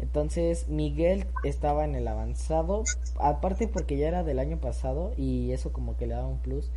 [0.00, 2.84] Entonces Miguel estaba en el avanzado,
[3.18, 6.70] aparte porque ya era del año pasado y eso como que le daba un plus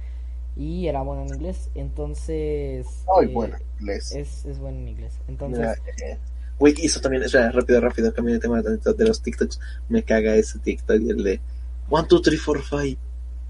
[0.55, 2.86] y era bueno en inglés, entonces...
[3.17, 4.12] Ay, eh, bueno, inglés.
[4.12, 5.79] Es, es bueno en inglés, entonces...
[6.03, 6.17] Eh,
[6.59, 9.59] Güey, eso también, o sea, rápido, rápido, cambio de tema de, los TikToks.
[9.89, 11.41] Me caga ese TikTok y el de
[11.89, 13.01] 1, 2, 3, 4, 5.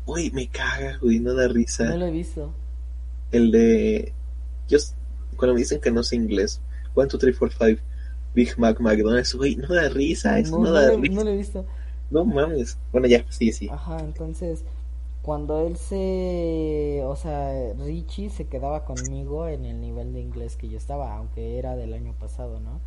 [0.06, 1.86] Güey, me caga, güey, no da risa.
[1.86, 2.54] No lo he visto.
[3.32, 4.14] El de.
[4.68, 4.78] Yo,
[5.36, 6.62] cuando me dicen que no sé inglés,
[6.96, 7.82] 1, 2, 3, 4, 5.
[8.34, 11.16] Big Mac McDonald's, güey, no da risa, eso no, no, da risa.
[11.16, 11.66] no lo he visto.
[12.10, 12.78] No mames.
[12.92, 13.70] Bueno, ya, sí, sí.
[13.70, 14.64] Ajá, entonces
[15.24, 20.68] cuando él se, o sea, Richie se quedaba conmigo en el nivel de inglés que
[20.68, 22.82] yo estaba, aunque era del año pasado, ¿no?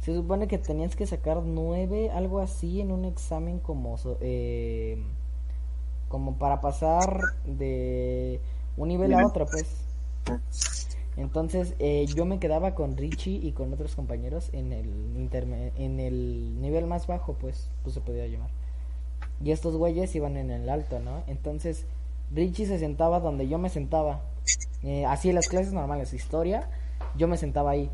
[0.00, 5.00] Se supone que tenías que sacar nueve, algo así, en un examen como, eh,
[6.08, 8.40] como para pasar de
[8.76, 9.66] un nivel a otro, pues.
[11.16, 15.98] Entonces eh, yo me quedaba con Richie y con otros compañeros en el interme- en
[15.98, 18.50] el nivel más bajo, pues, pues se podía llamar.
[19.42, 21.22] Y estos güeyes iban en el alto, ¿no?
[21.26, 21.86] Entonces
[22.34, 24.20] Richie se sentaba donde yo me sentaba.
[24.82, 26.68] Eh, así en las clases normales, historia,
[27.16, 27.90] yo me sentaba ahí.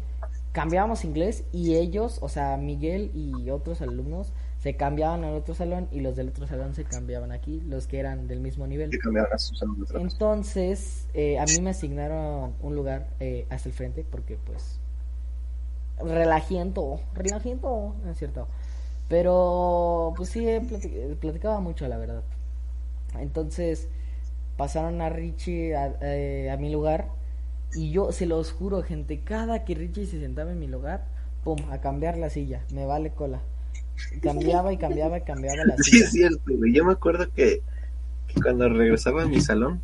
[0.52, 4.32] Cambiábamos inglés y ellos, o sea, Miguel y otros alumnos
[4.62, 7.98] se cambiaban al otro salón y los del otro salón se cambiaban aquí, los que
[7.98, 8.90] eran del mismo nivel.
[9.24, 9.98] A.
[10.00, 14.78] Entonces, eh, a mí me asignaron un lugar eh, hasta el frente porque, pues,
[15.98, 18.46] relajiento, relajiento, no es cierto.
[19.08, 22.22] Pero, pues sí, plati- platicaba mucho, la verdad.
[23.18, 23.88] Entonces,
[24.56, 27.08] pasaron a Richie a, eh, a mi lugar
[27.74, 31.04] y yo, se los juro, gente, cada que Richie se sentaba en mi lugar,
[31.44, 33.40] pum, a cambiar la silla, me vale cola.
[34.20, 36.72] Cambiaba y cambiaba y cambiaba la Sí, es cierto, güey.
[36.72, 37.62] Yo me acuerdo que,
[38.28, 39.80] que cuando regresaba a mi salón,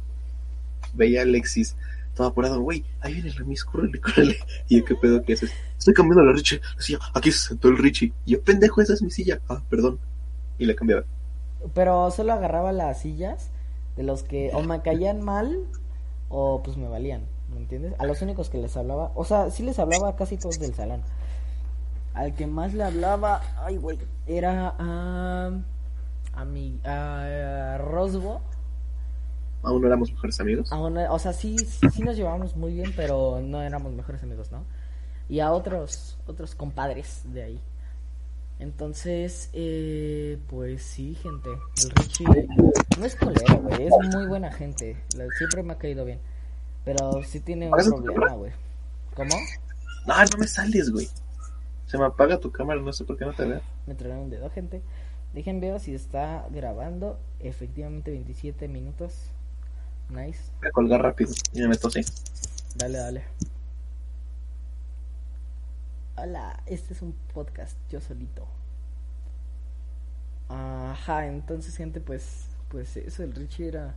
[0.94, 1.76] veía a Alexis
[2.18, 4.36] todo apurado, güey, ahí viene el remis, córrele, córrele.
[4.66, 5.52] Y yo, ¿qué pedo que haces?
[5.78, 6.60] Estoy cambiando la Richie.
[6.76, 8.12] Decía, aquí se sentó el Richie.
[8.26, 9.40] Y yo, pendejo, esa es mi silla.
[9.48, 10.00] Ah, perdón.
[10.58, 11.04] Y la cambiaba.
[11.74, 13.50] Pero solo agarraba las sillas
[13.96, 15.60] de los que o me caían mal
[16.28, 17.22] o pues me valían,
[17.52, 17.94] ¿me entiendes?
[17.98, 20.74] A los únicos que les hablaba, o sea, sí les hablaba a casi todos del
[20.74, 21.02] salón.
[22.18, 25.52] Al que más le hablaba, ay güey, era a
[26.34, 28.40] a mi a, Rosbo.
[29.62, 30.72] Aún no éramos mejores amigos.
[30.72, 34.20] A una- o sea, sí, sí sí nos llevábamos muy bien, pero no éramos mejores
[34.24, 34.64] amigos, ¿no?
[35.28, 37.60] Y a otros otros compadres de ahí.
[38.58, 41.50] Entonces, eh, pues sí, gente.
[41.84, 42.48] El Richie
[42.98, 43.86] no es colero, güey.
[43.86, 44.96] Es muy buena gente.
[45.38, 46.18] Siempre me ha caído bien.
[46.84, 48.50] Pero sí tiene un ¿Por eso te problema, güey.
[49.14, 49.36] ¿Cómo?
[50.06, 51.08] No, no me sales, güey.
[51.88, 53.62] Se me apaga tu cámara, no sé por qué no te veo.
[53.86, 54.82] Me traen un dedo, gente.
[55.32, 57.18] Dejen ver si está grabando.
[57.40, 59.30] Efectivamente, 27 minutos.
[60.10, 60.52] Nice.
[60.60, 61.32] Voy a colgar rápido.
[61.54, 62.02] Y me meto así.
[62.76, 63.24] Dale, dale.
[66.16, 68.46] Hola, este es un podcast, yo solito.
[70.50, 73.94] Ajá, entonces gente, pues, pues eso, el Richie era,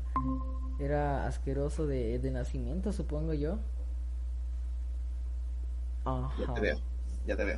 [0.79, 3.59] era asqueroso de, de nacimiento, supongo yo.
[6.37, 6.53] Ya Ajá.
[6.53, 6.77] te veo.
[7.25, 7.57] Ya te veo.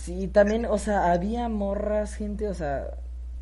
[0.00, 2.98] Sí, también, o sea, había morras, gente, o sea,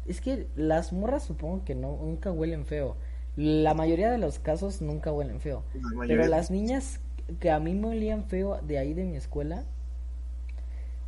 [0.07, 2.97] es que las morras supongo que no, nunca huelen feo.
[3.37, 5.65] La mayoría de los casos nunca huelen feo.
[5.75, 7.01] La Pero las niñas
[7.41, 9.65] que a mí me olían feo de ahí de mi escuela,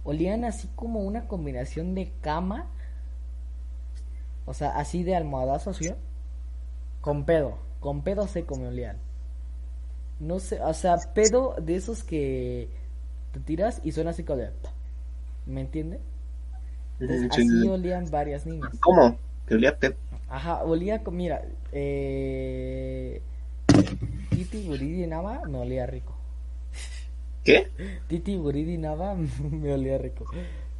[0.02, 2.70] olían así como una combinación de cama,
[4.46, 5.90] o sea, así de almohadazo, así,
[7.02, 8.96] con pedo, con pedo seco me olían.
[10.20, 12.70] No sé, o sea, pedo de esos que
[13.32, 14.50] te tiras y suena así como de...
[15.46, 16.00] ¿Me entiende?
[17.00, 17.68] Entonces, Sí, sí, así sí.
[17.68, 18.70] olían varias niñas.
[18.80, 19.18] ¿Cómo?
[19.46, 19.96] Que olía Pep.
[20.28, 23.20] Ajá, olía mira, eh...
[24.30, 26.16] Titi Buridi Nava me olía rico.
[27.44, 27.68] ¿Qué?
[28.08, 29.14] Titi Buridi Nava
[29.50, 30.26] me olía rico.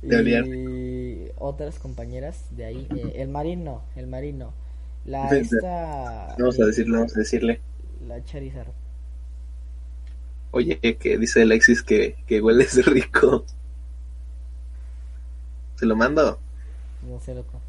[0.08, 4.52] Te olía Y otras compañeras de ahí, eh, el marino, el marino.
[5.04, 6.34] La esta...
[6.38, 7.60] Vamos a eh, decirle, vamos a decirle.
[8.06, 8.72] La Charizard.
[10.50, 13.44] Oye, que dice Alexis que, que hueles rico.
[15.76, 16.38] ¿Se lo mando?
[17.02, 17.60] No sé, loco.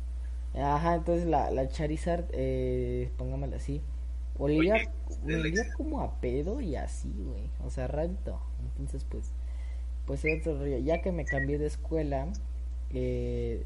[0.55, 3.81] Ajá, entonces la, la Charizard, eh, pongámosla así.
[4.37, 4.75] Olía,
[5.23, 7.49] olía como a pedo y así, güey.
[7.65, 8.39] O sea, rarito.
[8.63, 9.31] Entonces, pues,
[10.05, 10.77] pues era otro rollo.
[10.79, 12.27] Ya que me cambié de escuela,
[12.91, 13.65] eh,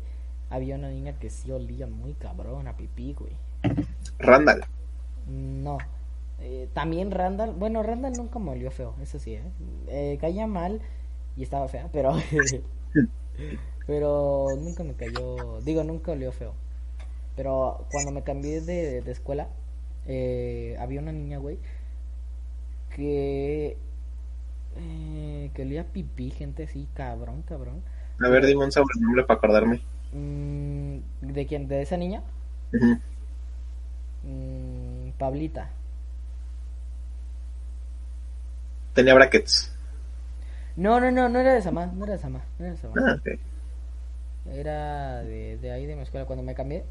[0.49, 3.33] había una niña que sí olía muy cabrón a pipí, güey.
[4.19, 4.65] Randall.
[5.27, 5.77] No.
[6.41, 9.43] Eh, también Randall, bueno, Randall nunca me olió feo, eso sí, ¿eh?
[9.87, 10.79] Eh, caía mal
[11.35, 12.13] y estaba fea, pero
[13.89, 16.53] pero nunca me cayó, digo, nunca olió feo.
[17.35, 19.47] Pero cuando me cambié de, de escuela,
[20.05, 21.57] eh, había una niña, güey,
[22.95, 23.77] que
[24.77, 27.81] eh, que olía pipí, gente así, cabrón, cabrón.
[28.23, 29.81] A ver, dime un sobrenombre para acordarme.
[30.13, 31.67] Mm, ¿De quién?
[31.67, 32.21] ¿De esa niña?
[34.23, 35.71] Mm, Pablita.
[38.93, 39.73] Tenía brackets.
[40.75, 42.93] No, no, no, no era de Samá, no era de Samá, no era de Samá.
[43.03, 43.48] Ah, ok.
[44.45, 46.85] Era de, de ahí de mi escuela cuando me cambié.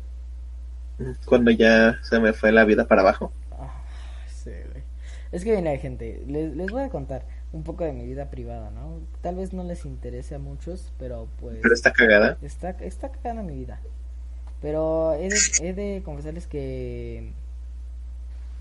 [1.26, 3.32] Cuando ya se me fue la vida para abajo.
[3.50, 3.82] Ah,
[4.26, 4.84] sí, güey.
[5.32, 8.70] Es que viene gente, les, les voy a contar un poco de mi vida privada,
[8.70, 9.00] ¿no?
[9.20, 12.38] Tal vez no les interese a muchos, pero pues Pero está cagada.
[12.40, 13.80] está, está cagada mi vida.
[14.60, 17.32] Pero he de, he de confesarles que,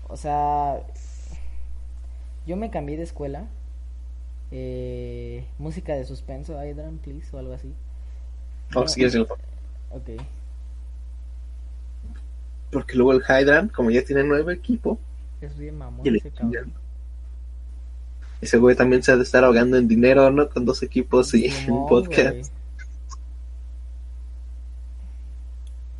[0.08, 0.80] o sea,
[2.46, 3.46] yo me cambié de escuela,
[4.50, 7.74] eh, música de suspenso, Hydran, please, o algo así.
[8.74, 9.16] O si quieres.
[9.90, 10.10] Ok.
[12.70, 14.98] Porque luego el Hydran, como ya tiene nuevo equipo,
[15.40, 16.72] Es bien mamón y ese cabrón.
[18.40, 20.48] Ese güey también se ha de estar ahogando en dinero, ¿no?
[20.48, 22.52] Con dos equipos y Simón, un podcast.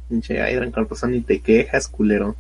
[0.09, 2.37] Pinche Hydran, con razón ni te quejas, culero.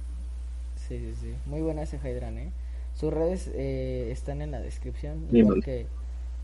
[0.88, 1.35] Sí, sí, sí.
[1.47, 2.51] Muy buena ese Hydran, ¿eh?
[2.95, 5.87] Sus redes eh, están en la descripción, igual que,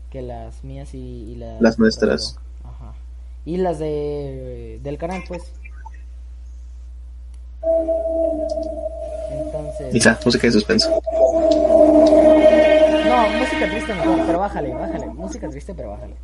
[0.09, 1.61] que las mías y, y las...
[1.61, 2.37] Las nuestras.
[2.63, 2.93] Ajá.
[3.45, 5.53] Y las de del canal, pues.
[9.29, 9.93] Entonces...
[9.93, 10.89] Mira, música de suspenso.
[13.05, 15.05] No, música triste mejor, pero bájale, bájale.
[15.07, 16.15] Música triste, pero bájale.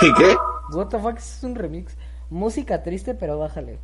[0.00, 0.12] ¿Qué?
[0.16, 0.36] ¿Qué?
[0.72, 1.96] What the fuck, es un remix.
[2.30, 3.78] Música triste, pero bájale.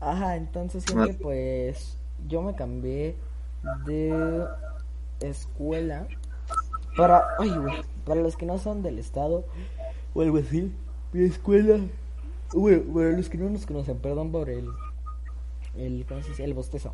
[0.00, 1.96] Ajá, entonces siempre pues
[2.28, 3.16] yo me cambié
[3.86, 4.46] de
[5.20, 6.06] escuela
[6.98, 9.44] para, ay güey, para los que no son del estado
[10.14, 10.72] o algo así,
[11.12, 11.78] mi escuela,
[12.52, 14.68] güey, para los que no nos conocen, perdón por el,
[15.76, 16.44] el, ¿cómo se dice?
[16.44, 16.92] El bostezo.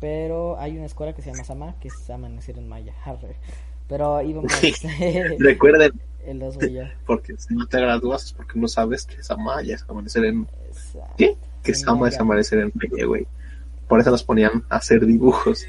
[0.00, 2.92] Pero hay una escuela que se llama Sama, que es Amanecer en Maya.
[3.88, 4.52] Pero íbamos
[5.38, 5.92] Recuerden,
[6.26, 6.58] el dos
[7.06, 10.48] porque si no te gradúas es porque no sabes que es Amaya, es amanecer en...
[10.66, 11.14] Exacto.
[11.16, 11.36] ¿Qué?
[11.62, 13.26] Que En Sama es amanecer en Maya, güey.
[13.86, 15.64] Por eso nos ponían a hacer dibujos.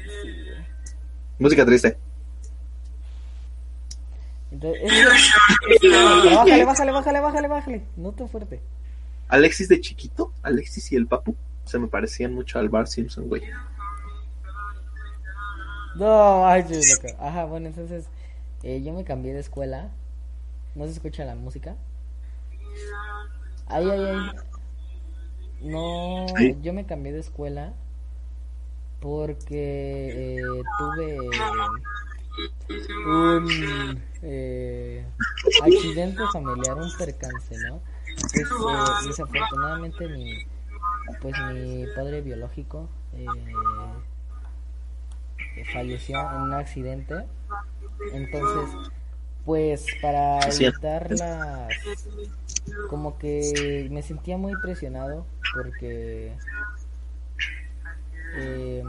[1.38, 1.96] Música triste.
[4.52, 5.90] Entonces, es-
[6.36, 7.82] bájale, bájale, bájale, bájale, bájale.
[7.96, 8.60] No tan fuerte.
[9.28, 11.34] Alexis de chiquito, Alexis y el Papu,
[11.64, 13.42] se me parecían mucho al Bar Simpson, güey.
[15.96, 17.16] No, ay, loco.
[17.18, 18.06] Ajá, bueno, entonces
[18.62, 19.90] eh, yo me cambié de escuela.
[20.74, 21.76] ¿No se escucha la música?
[23.66, 24.30] Ay, ay, ay.
[25.62, 26.56] No, Sí.
[26.62, 27.72] yo me cambié de escuela
[29.00, 30.42] porque eh,
[30.78, 31.16] tuve
[33.06, 35.06] un eh,
[35.62, 37.80] accidente familiar, un percance, ¿no?
[38.20, 40.38] Pues, eh, desafortunadamente mi,
[41.20, 43.26] pues mi padre biológico eh,
[45.56, 47.26] eh, falleció en un accidente.
[48.12, 48.90] Entonces,
[49.44, 51.68] pues para evitar las...
[52.88, 56.32] Como que me sentía muy presionado porque...
[58.36, 58.88] em,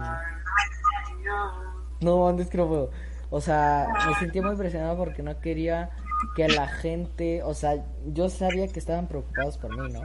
[2.02, 2.92] no, antes que no puedo.
[3.36, 5.90] O sea, me sentía muy presionado porque no quería
[6.36, 10.02] que la gente, o sea, yo sabía que estaban preocupados por mí, ¿no?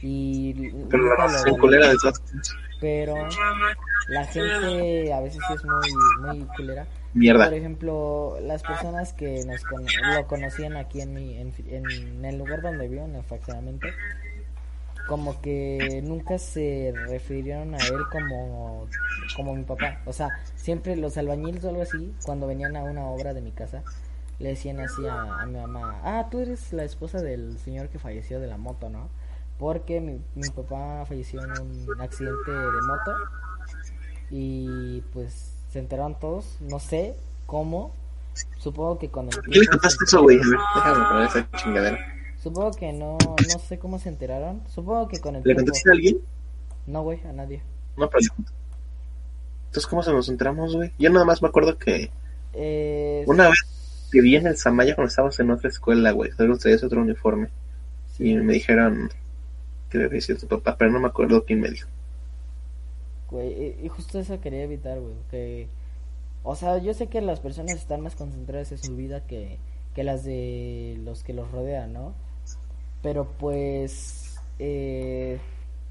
[0.00, 0.54] Y
[0.88, 1.96] Pero nunca lo valoré
[2.80, 3.14] pero
[4.08, 7.44] la gente a veces es muy muy culera Mierda.
[7.44, 9.84] por ejemplo las personas que nos con-
[10.16, 13.86] lo conocían aquí en mi en, en el lugar donde vivo en el fraccionamiento
[15.08, 18.86] como que nunca se refirieron a él como
[19.36, 23.06] como mi papá o sea siempre los albañiles o algo así cuando venían a una
[23.06, 23.82] obra de mi casa
[24.38, 27.98] le decían así a, a mi mamá ah tú eres la esposa del señor que
[27.98, 29.08] falleció de la moto no
[29.58, 33.12] porque mi, mi papá falleció en un accidente de moto
[34.30, 37.94] y pues se enteraron todos, no sé cómo,
[38.58, 40.38] supongo que con el ¿Qué le tiempo contaste eso, güey?
[40.38, 40.50] A enteraron.
[40.50, 41.98] ver, déjame poner esa chingadera.
[42.42, 45.92] Supongo que no, no sé cómo se enteraron, supongo que con el ¿Le contaste a
[45.92, 46.18] alguien?
[46.86, 47.62] no güey, a nadie.
[47.96, 48.24] No, pero.
[49.66, 50.92] Entonces, ¿cómo se nos enteramos, güey?
[50.98, 52.10] Yo nada más me acuerdo que
[52.52, 53.60] Eh, una vez
[54.10, 57.48] que vi en el Samaya cuando estábamos en otra escuela, güey, luego traías otro uniforme.
[58.16, 59.10] sí, Y me dijeron
[59.88, 61.88] que le sido tu papá, pero no me acuerdo quién me dijo.
[63.30, 65.68] güey, y- y justo eso quería evitar, güey, que,
[66.42, 69.58] o sea, yo sé que las personas están más concentradas en su vida que,
[69.94, 72.14] que las de los que los rodean, ¿no?
[73.02, 75.38] Pero pues, eh,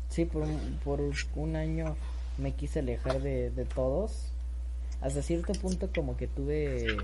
[0.09, 1.01] sí, por un, por
[1.36, 1.95] un año
[2.38, 4.32] me quise alejar de, de todos.
[5.01, 6.97] Hasta cierto punto como que tuve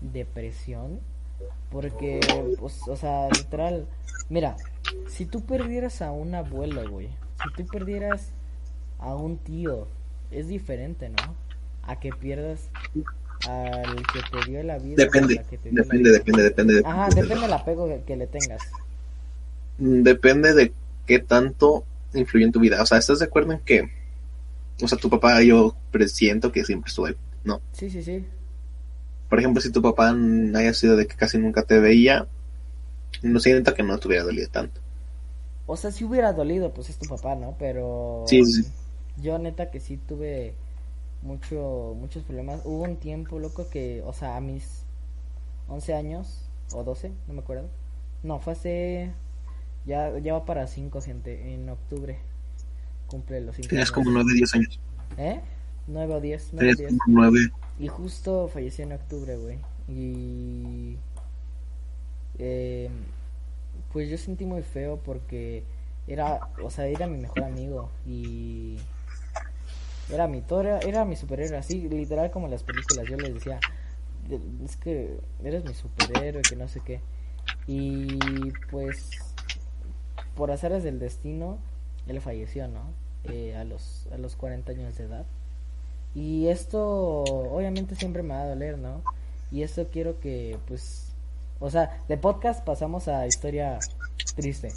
[0.00, 1.00] depresión.
[1.70, 2.20] Porque,
[2.58, 3.86] pues, o sea, literal,
[4.28, 4.56] mira,
[5.06, 7.08] si tú perdieras a un abuelo, güey,
[7.42, 8.32] si tú perdieras
[8.98, 9.86] a un tío.
[10.30, 11.34] Es diferente, ¿no?
[11.82, 12.68] A que pierdas
[13.48, 14.96] al que te dio la vida.
[15.04, 18.60] Depende, depende, depende, depende, Ajá, depende del apego que, le tengas.
[19.78, 20.72] Depende de
[21.06, 22.82] qué tanto influye en tu vida.
[22.82, 23.90] O sea, ¿estás de acuerdo en que,
[24.82, 27.60] o sea, tu papá yo presiento que siempre estuvo ahí, ¿no?
[27.72, 28.24] Sí, sí, sí.
[29.28, 30.14] Por ejemplo, si tu papá
[30.54, 32.26] haya sido de que casi nunca te veía,
[33.22, 34.80] no siento que no te hubiera dolido tanto.
[35.66, 37.54] O sea, si hubiera dolido, pues es tu papá, ¿no?
[37.58, 38.24] Pero...
[38.26, 38.64] Sí, sí.
[39.20, 40.54] Yo neta que sí tuve
[41.22, 42.62] mucho, muchos problemas.
[42.64, 44.84] Hubo un tiempo, loco, que, o sea, a mis
[45.68, 47.68] 11 años, o 12, no me acuerdo.
[48.22, 49.12] No, fue hace,
[49.88, 52.18] ya, ya va para 5, gente, en octubre.
[53.06, 54.80] Cumple los 5 Tenías como 9, 10 años.
[55.16, 55.40] ¿Eh?
[55.86, 56.50] 9 o 10.
[56.52, 56.98] 9, 10.
[57.04, 57.50] Como 9.
[57.80, 59.58] Y justo falleció en octubre, güey.
[59.88, 60.96] Y...
[62.38, 62.90] Eh,
[63.92, 65.64] pues yo sentí muy feo porque
[66.06, 68.76] era, o sea, era mi mejor amigo y
[70.12, 73.06] era mi todo era, mi superhéroe, así literal como en las películas.
[73.08, 73.58] Yo les decía,
[74.64, 77.00] es que eres mi superhéroe, que no sé qué.
[77.66, 78.18] Y
[78.70, 79.10] pues,
[80.38, 81.58] por hacerles del destino,
[82.06, 82.82] él falleció, ¿no?
[83.24, 85.26] Eh, a, los, a los 40 años de edad.
[86.14, 89.02] Y esto, obviamente, siempre me va a doler, ¿no?
[89.50, 91.12] Y esto quiero que, pues,
[91.58, 93.80] o sea, de podcast pasamos a historia
[94.36, 94.72] triste.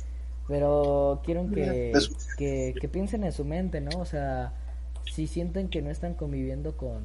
[0.48, 1.94] Pero quiero que,
[2.40, 4.00] que, que piensen en su mente, ¿no?
[4.00, 4.54] O sea,
[5.06, 7.04] si sienten que no están conviviendo con,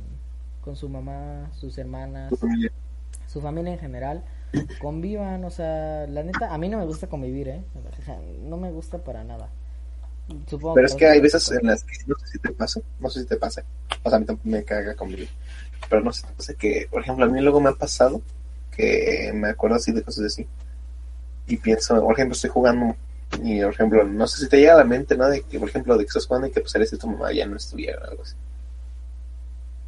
[0.62, 2.32] con su mamá, sus hermanas,
[3.26, 3.74] su familia.
[3.74, 4.24] en general,
[4.80, 7.62] convivan, o sea, la neta, a mí no me gusta convivir, ¿eh?
[8.42, 9.48] no me gusta para nada.
[10.46, 13.08] Supongo pero es que hay veces en las que no sé si te pasa, no
[13.08, 13.62] sé si te pasa,
[14.02, 15.28] o sea, a mí tampoco me caga convivir,
[15.88, 18.20] pero no sé pasa que, por ejemplo, a mí luego me ha pasado
[18.72, 20.46] que me acuerdo así de cosas así
[21.46, 22.96] y pienso, por ejemplo, estoy jugando
[23.42, 25.28] y, por ejemplo, no sé si te llega a la mente, ¿no?
[25.28, 27.32] De que, por ejemplo, de que estás jugando y que pues eres de tu mamá
[27.32, 28.34] ya no estuviera o algo así.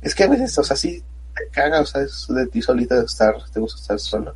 [0.03, 1.03] Es que a veces, o sea, sí
[1.37, 4.35] te caga, o sea, es de ti solita estar, te gusta estar solo.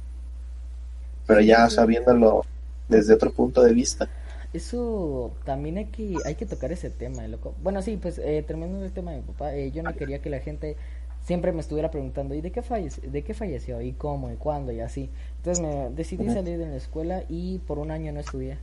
[1.33, 2.45] Pero ya, o sea, viéndolo
[2.89, 4.07] desde otro punto de vista.
[4.53, 7.55] Eso también hay que, hay que tocar ese tema, loco.
[7.63, 10.29] Bueno, sí, pues eh, terminando el tema de mi papá, eh, yo no quería que
[10.29, 10.77] la gente
[11.25, 13.81] siempre me estuviera preguntando, ¿y de qué, falleció, de qué falleció?
[13.81, 14.31] ¿Y cómo?
[14.31, 14.73] ¿Y cuándo?
[14.73, 15.09] Y así.
[15.39, 18.59] Entonces me decidí salir de la escuela y por un año no estudié.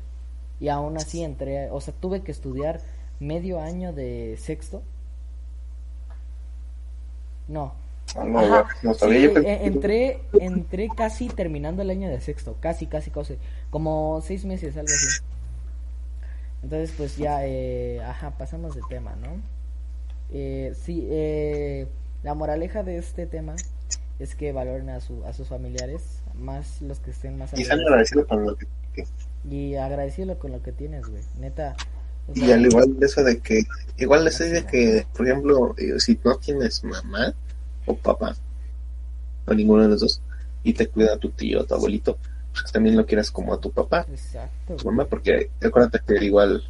[0.60, 2.82] Y aún así entré, o sea, tuve que estudiar
[3.20, 4.84] medio año de sexto.
[7.48, 7.74] No.
[8.16, 9.30] Ah, no, no sabía.
[9.30, 13.38] E, entré, entré casi terminando el año de sexto, casi, casi, casi,
[13.70, 15.24] como seis meses, algo así.
[16.64, 19.42] Entonces, pues ya, eh, ajá, pasamos de tema, ¿no?
[20.32, 21.88] Eh, sí, eh,
[22.24, 23.56] la moraleja de este tema
[24.20, 27.58] es que valoren a, su, a sus familiares, más los que estén más...
[27.58, 28.68] Y sean agradecidos con lo que
[29.50, 31.24] y agradecido con lo que tienes, güey.
[31.40, 31.76] Neta.
[32.34, 33.64] y al igual de eso de que,
[33.98, 37.34] igual eso de que, por ejemplo, eh, si no tienes mamá
[37.90, 38.36] o papá,
[39.46, 40.22] o ninguno de los dos,
[40.64, 42.18] y te cuida a tu tío o tu abuelito,
[42.52, 44.06] pues también lo quieras como a tu papá.
[44.10, 44.76] Exacto.
[44.76, 46.64] Tu mamá, porque acuérdate que igual,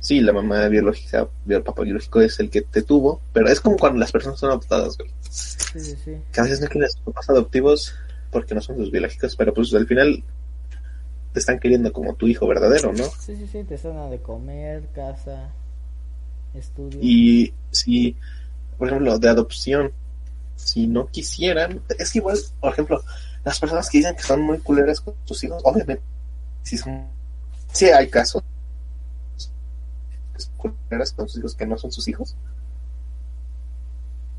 [0.00, 3.76] sí, la mamá biológica, el papá biológico es el que te tuvo, pero es como
[3.76, 5.10] cuando las personas son adoptadas, güey.
[5.28, 6.16] Sí, sí, sí.
[6.32, 7.94] Que a veces no quieren papás adoptivos
[8.30, 10.22] porque no son sus biológicos, pero pues al final
[11.32, 13.04] te están queriendo como tu hijo verdadero, ¿no?
[13.04, 15.50] Sí, sí, sí, te están de comer, casa,
[16.54, 17.00] estudio.
[17.02, 18.16] Y si,
[18.78, 19.92] por ejemplo, de adopción,
[20.56, 23.02] si no quisieran, es que igual, por ejemplo,
[23.44, 26.02] las personas que dicen que son muy culeras con sus hijos, obviamente,
[26.62, 27.08] si son,
[27.72, 28.42] sí hay casos
[30.56, 32.36] culeras con sus hijos que no son sus hijos,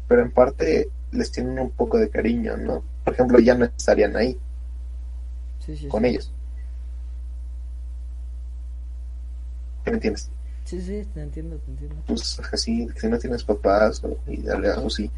[0.07, 2.83] pero en parte les tienen un poco de cariño, ¿no?
[3.03, 4.37] Por ejemplo, ya no estarían ahí
[5.89, 6.31] con ellos.
[9.85, 10.29] me entiendes?
[10.63, 11.95] Sí, sí, te entiendo, te entiendo.
[12.07, 15.11] Pues así, si no tienes papás y dale algo así,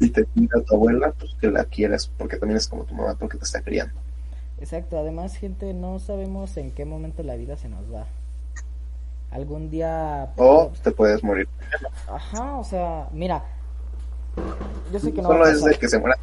[0.00, 3.16] y te cuida tu abuela, pues que la quieras, porque también es como tu mamá,
[3.18, 3.94] porque te está criando.
[4.58, 8.06] Exacto, además, gente, no sabemos en qué momento la vida se nos va.
[9.30, 10.32] Algún día.
[10.36, 11.48] O te puedes morir.
[12.08, 13.44] Ajá, o sea, mira.
[14.92, 15.28] Yo sé que no.
[15.28, 16.18] Solo es de que se muera.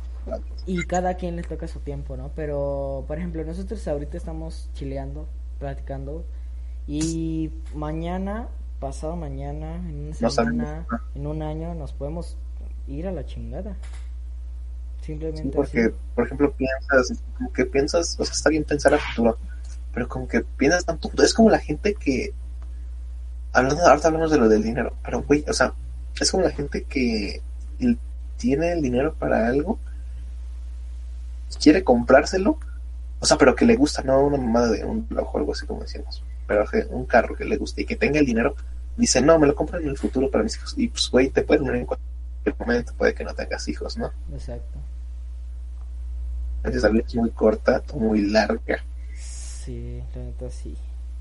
[0.66, 2.32] Y cada quien le toca su tiempo, ¿no?
[2.36, 5.28] Pero, por ejemplo, nosotros ahorita estamos chileando,
[5.60, 6.26] platicando
[6.88, 8.48] y mañana,
[8.80, 12.38] pasado mañana, en una semana, en un año, nos podemos
[12.88, 13.76] ir a la chingada.
[15.02, 15.56] Simplemente.
[15.56, 19.38] porque, por ejemplo, piensas, como que piensas, o sea, está bien pensar a futuro,
[19.94, 22.34] pero como que piensas tanto, es como la gente que.
[23.54, 25.74] Hablando, ahorita hablamos de lo del dinero, pero güey, o sea,
[26.20, 27.42] es como la gente que
[28.38, 29.80] tiene el dinero para algo,
[31.62, 32.60] quiere comprárselo,
[33.20, 35.66] o sea, pero que le gusta, no una mamada de un ojo o algo así
[35.66, 38.56] como decíamos pero un carro que le guste y que tenga el dinero,
[38.98, 40.74] dice, no, me lo compro en el futuro para mis hijos.
[40.78, 42.15] Y pues, güey, te puede morir en cualquier
[42.54, 44.12] momento, puede que no tengas hijos, ¿no?
[44.34, 44.80] Exacto.
[46.58, 48.84] Entonces, la vida es muy corta o muy larga.
[49.14, 50.76] Sí, la neta sí.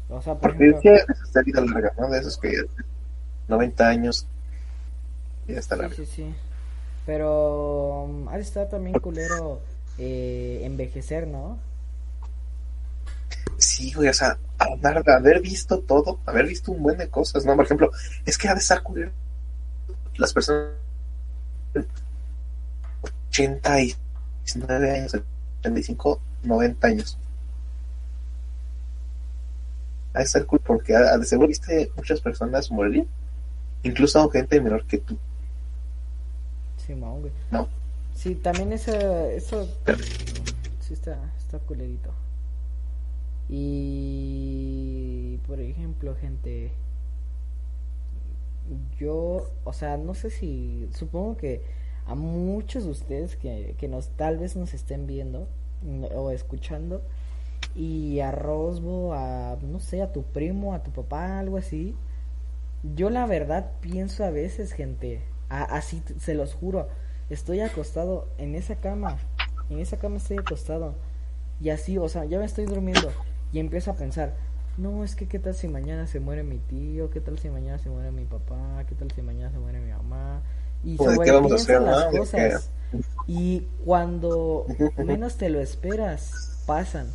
[0.08, 2.08] O sea, por Porque ejemplo, decía esa vida larga, ¿no?
[2.10, 2.62] De esos que ya
[3.48, 4.26] 90 años
[5.46, 5.96] ya está sí, larga.
[5.96, 6.34] sí, sí.
[7.06, 9.60] Pero um, ha de estar también culero
[9.98, 11.58] eh, envejecer, ¿no?
[13.58, 17.54] Sí, güey, o sea, haber visto todo, haber visto un buen de cosas, ¿no?
[17.56, 17.90] Por ejemplo,
[18.24, 19.10] es que ha de estar culero
[20.16, 20.70] las personas
[23.30, 25.14] 89 años,
[25.60, 27.18] 85, 90 años.
[30.14, 33.06] De estar cool porque a- de seguro viste muchas personas morir,
[33.82, 35.18] incluso gente menor que tú,
[36.86, 37.32] Sí, mo, güey.
[37.50, 37.66] ¿no?
[38.14, 38.92] Sí, también eso,
[39.30, 39.66] eso
[40.80, 42.10] sí está, está culerito.
[43.48, 46.70] Y, por ejemplo, gente,
[48.98, 51.62] yo, o sea, no sé si, supongo que
[52.06, 55.48] a muchos de ustedes que, que nos, tal vez nos estén viendo
[55.82, 57.02] mm, o escuchando,
[57.74, 61.94] y a Rosbo, a, no sé, a tu primo, a tu papá, algo así,
[62.94, 66.88] yo la verdad pienso a veces, gente, así se los juro,
[67.30, 69.18] estoy acostado en esa cama,
[69.70, 70.94] en esa cama estoy acostado
[71.60, 73.10] y así, o sea, ya me estoy durmiendo
[73.52, 74.34] y empiezo a pensar,
[74.76, 77.78] no, es que qué tal si mañana se muere mi tío, qué tal si mañana
[77.78, 80.42] se muere mi papá, qué tal si mañana se muere mi mamá
[80.82, 82.70] y de qué vamos a hacer, las cosas
[83.26, 84.66] y cuando
[84.98, 87.06] menos te lo esperas pasan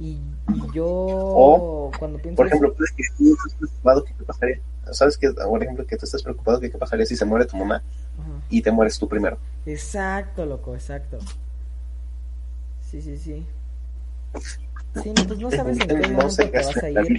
[0.00, 0.18] y,
[0.52, 4.60] y yo O, cuando pienso Por ejemplo, que tú estés preocupado, ¿qué pasaría?
[4.92, 7.56] ¿Sabes que, por ejemplo, que tú estás preocupado, ¿qué, qué pasaría si se muere tu
[7.56, 7.82] mamá
[8.18, 8.40] Ajá.
[8.50, 9.38] y te mueres tú primero?
[9.66, 11.18] Exacto, loco, exacto.
[12.80, 13.46] Sí, sí, sí.
[15.02, 17.18] Sí, no, pues no sabes en qué momento te vas a ir.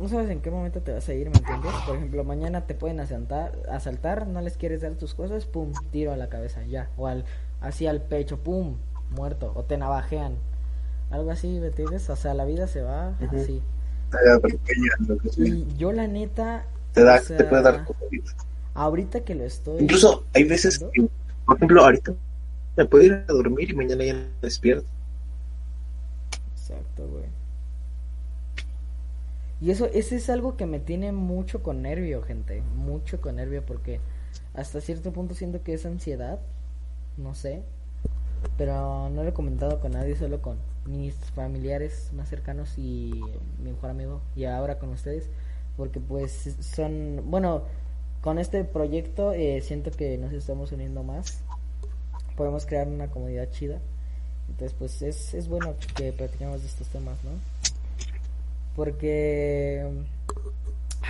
[0.00, 1.72] No sabes en qué momento te vas a ir, ¿me entiendes?
[1.86, 6.12] Por ejemplo, mañana te pueden asaltar, asaltar, no les quieres dar tus cosas, pum, tiro
[6.12, 6.90] a la cabeza, ya.
[6.96, 7.24] O al,
[7.60, 8.76] así al pecho, pum,
[9.10, 9.52] muerto.
[9.54, 10.34] O te navajean.
[11.10, 12.10] Algo así, ¿me entiendes?
[12.10, 13.62] O sea, la vida se va así.
[15.36, 17.86] Y yo la neta, te, da, o sea, te puede dar
[18.74, 19.82] ahorita que lo estoy...
[19.82, 21.08] Incluso hay veces que,
[21.46, 22.12] por ejemplo, ahorita
[22.76, 24.86] me puedo ir a dormir y mañana ya me despierto.
[29.60, 32.62] Y eso, ese es algo que me tiene mucho con nervio, gente.
[32.76, 34.00] Mucho con nervio porque
[34.52, 36.40] hasta cierto punto siento que es ansiedad.
[37.16, 37.62] No sé.
[38.58, 43.12] Pero no lo he comentado con nadie, solo con mis familiares más cercanos y
[43.58, 44.20] mi mejor amigo.
[44.36, 45.30] Y ahora con ustedes.
[45.76, 47.22] Porque pues son...
[47.30, 47.62] Bueno,
[48.20, 51.42] con este proyecto eh, siento que nos estamos uniendo más.
[52.36, 53.80] Podemos crear una comunidad chida.
[54.48, 57.30] Entonces, pues es, es bueno que platiquemos de estos temas, ¿no?
[58.76, 59.86] Porque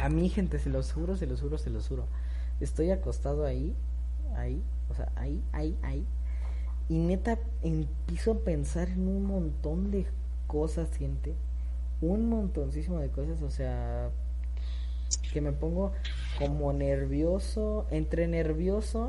[0.01, 2.05] a mí, gente, se los juro, se los juro, se los juro.
[2.61, 3.75] Estoy acostado ahí,
[4.37, 6.05] ahí, o sea, ahí, ahí, ahí.
[6.89, 10.07] Y neta, empiezo a pensar en un montón de
[10.47, 11.35] cosas, gente.
[12.01, 14.11] Un montoncísimo de cosas, o sea,
[15.33, 15.93] que me pongo
[16.39, 19.09] como nervioso, entre nervioso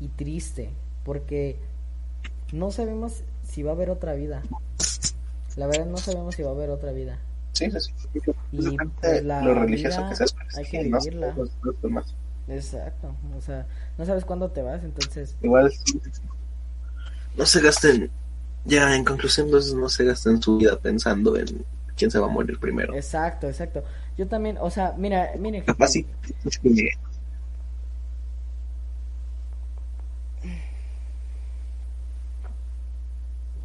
[0.00, 0.70] y triste.
[1.04, 1.58] Porque
[2.52, 4.42] no sabemos si va a haber otra vida.
[5.56, 7.18] La verdad no sabemos si va a haber otra vida.
[7.52, 7.90] Sí, sí, sí.
[8.52, 11.34] Y, pues, la lo religioso vida que seas, hay que vivirla.
[11.36, 12.14] los- los demás.
[12.48, 13.66] Exacto, o sea,
[13.98, 15.72] no sabes cuándo te vas, entonces, Igual,
[17.36, 18.10] no se gasten,
[18.64, 21.64] ya en conclusión, entonces no se gasten su vida pensando en
[21.96, 22.94] quién se va a morir primero.
[22.94, 23.82] exacto, exacto.
[24.16, 26.06] Yo también, o sea, mira, miren, Capaz sí,
[26.44, 26.90] es que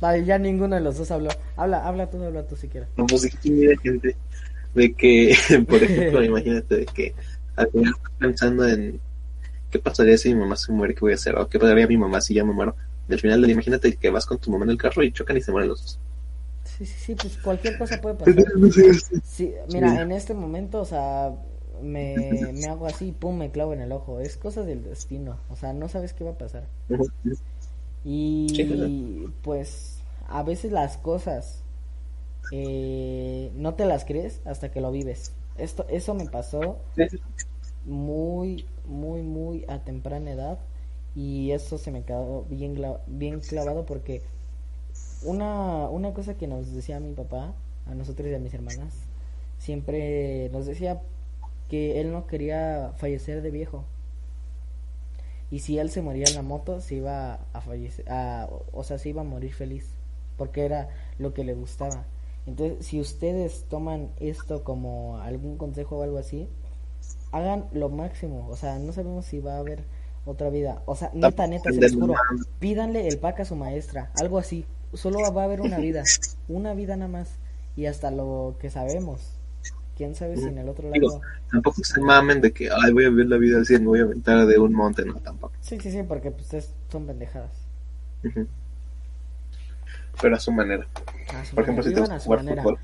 [0.01, 1.29] Vale, ya ninguno de los dos habló.
[1.55, 2.89] Habla, habla tú, habla tú si quieres.
[2.97, 4.17] No, pues mira, gente,
[4.73, 5.35] de que,
[5.69, 7.15] por ejemplo, imagínate de que
[7.55, 9.01] al final pensando en
[9.71, 11.87] qué pasaría si mi mamá se muere, qué voy a hacer, o qué pasaría a
[11.87, 12.75] mi mamá si ya me muero.
[13.09, 15.41] Y al final, imagínate que vas con tu mamá en el carro y chocan y
[15.41, 15.99] se mueren los dos.
[16.63, 18.45] Sí, sí, sí, pues cualquier cosa puede pasar.
[19.23, 20.01] Sí, mira, Sí.
[20.01, 21.35] en este momento, o sea,
[21.81, 24.19] me, me hago así, pum, me clavo en el ojo.
[24.19, 26.67] Es cosa del destino, o sea, no sabes qué va a pasar.
[28.03, 31.61] Y Sí, pues a veces las cosas
[32.51, 35.33] eh, no te las crees hasta que lo vives.
[35.57, 36.77] Esto, eso me pasó
[37.85, 40.59] muy, muy, muy a temprana edad
[41.15, 44.21] y eso se me quedó bien, bien clavado porque
[45.23, 47.53] una, una cosa que nos decía mi papá,
[47.85, 48.93] a nosotros y a mis hermanas,
[49.59, 51.01] siempre nos decía
[51.69, 53.83] que él no quería fallecer de viejo.
[55.51, 58.97] Y si él se moría en la moto, se iba a fallecer, a- o sea,
[58.97, 59.85] se iba a morir feliz,
[60.37, 60.89] porque era
[61.19, 62.05] lo que le gustaba.
[62.47, 66.47] Entonces, si ustedes toman esto como algún consejo o algo así,
[67.31, 68.47] hagan lo máximo.
[68.49, 69.83] O sea, no sabemos si va a haber
[70.25, 70.81] otra vida.
[70.85, 72.13] O sea, neta, neta, se los juro.
[72.59, 74.65] Pídanle el pack a su maestra, algo así.
[74.93, 76.03] Solo va a haber una vida,
[76.47, 77.29] una vida nada más.
[77.75, 79.21] Y hasta lo que sabemos.
[80.01, 81.21] Quién sabe si en el otro lado.
[81.51, 84.01] tampoco se mamen de que, ay, voy a vivir la vida así, me voy a
[84.01, 85.53] aventar de un monte, no, tampoco.
[85.61, 87.51] Sí, sí, sí, porque pues son pendejadas.
[90.19, 90.87] Pero a su manera.
[91.53, 92.79] Por ejemplo, si te gusta jugar fútbol.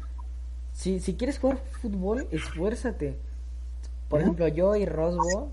[0.73, 3.17] Si, si quieres jugar fútbol, esfuérzate.
[4.09, 5.49] Por ejemplo, yo y Rosbo.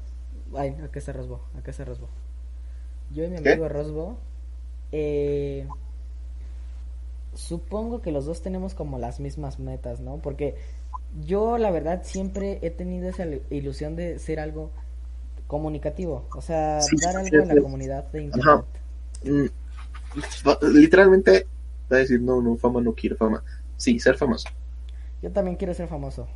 [0.55, 1.41] Ay, acá está Rosbo.
[1.59, 2.11] Acá está Rosbo.
[3.11, 4.19] Yo y mi amigo Rosbo.
[4.93, 5.67] Eh,
[7.33, 10.19] supongo que los dos tenemos como las mismas metas, ¿no?
[10.19, 10.57] Porque
[11.23, 14.71] yo, la verdad, siempre he tenido esa ilusión de ser algo
[15.47, 16.27] comunicativo.
[16.35, 18.65] O sea, dar algo en la comunidad de internet.
[19.25, 19.47] Mm,
[20.73, 21.47] literalmente,
[21.91, 23.43] va a decir, no, no, fama no quiero fama.
[23.77, 24.49] Sí, ser famoso.
[25.23, 26.27] Yo también quiero ser famoso.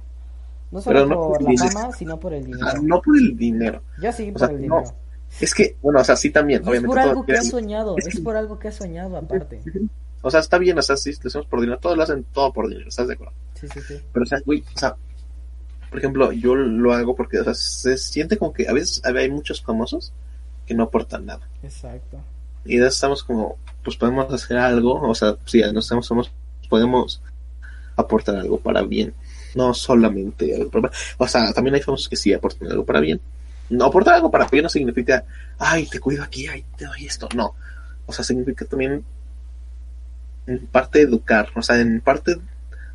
[0.70, 2.83] No solo por, la fama, sino por el dinero.
[2.83, 3.83] no por el dinero.
[4.01, 4.85] Yo sí, por el dinero.
[5.41, 6.87] Es que, bueno, o sea, sí también, obviamente.
[6.87, 9.61] Es por algo que has soñado, es por algo que has soñado aparte.
[10.22, 12.53] O sea, está bien, o sea, sí, lo hacemos por dinero, todos lo hacen todo
[12.53, 13.35] por dinero, ¿estás de acuerdo?
[13.61, 14.00] Sí, sí, sí.
[14.12, 14.96] Pero, o sea, güey, o sea,
[15.90, 19.30] por ejemplo, yo lo hago porque, o sea, se siente como que a veces hay
[19.30, 20.12] muchos famosos
[20.66, 21.48] que no aportan nada.
[21.62, 22.20] Exacto.
[22.64, 26.30] Y ya estamos como, pues podemos hacer algo, o sea, si ya no estamos, somos,
[26.68, 27.22] podemos
[27.96, 29.14] aportar algo para bien,
[29.54, 30.68] no solamente,
[31.16, 33.20] o sea, también hay famosos que sí aportan algo para bien.
[33.70, 35.24] No aportar algo para bien no significa,
[35.59, 37.54] ay, te cuido aquí, ay, te doy esto, no.
[38.06, 39.04] O sea, significa también
[40.46, 42.36] en parte educar, o sea, en parte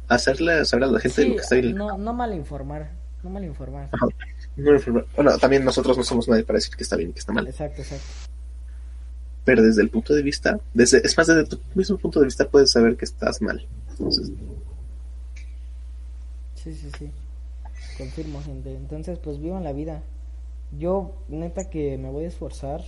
[0.07, 1.73] hacerle saber a la gente lo que está ahí.
[1.73, 2.91] No, no mal informar,
[3.23, 3.89] no mal informar.
[5.15, 7.47] Bueno, también nosotros no somos nadie para decir que está bien y que está mal.
[7.47, 8.05] Exacto, exacto.
[9.45, 12.47] Pero desde el punto de vista, desde, es más, desde tu mismo punto de vista
[12.47, 13.65] puedes saber que estás mal.
[13.89, 14.31] Entonces...
[16.55, 17.11] Sí, sí, sí.
[17.97, 18.73] Confirmo, gente.
[18.73, 20.01] Entonces, pues vivan la vida.
[20.79, 22.81] Yo, neta, que me voy a esforzar.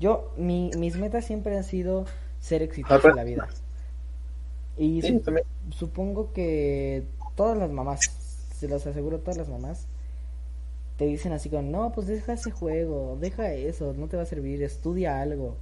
[0.00, 2.06] Yo, mi, mis metas siempre han sido
[2.40, 3.48] ser exitoso en la vida.
[4.80, 5.02] Y
[5.76, 7.04] supongo que
[7.34, 8.00] todas las mamás,
[8.58, 9.86] se los aseguro, todas las mamás,
[10.96, 14.26] te dicen así como, no, pues deja ese juego, deja eso, no te va a
[14.26, 15.58] servir, estudia algo.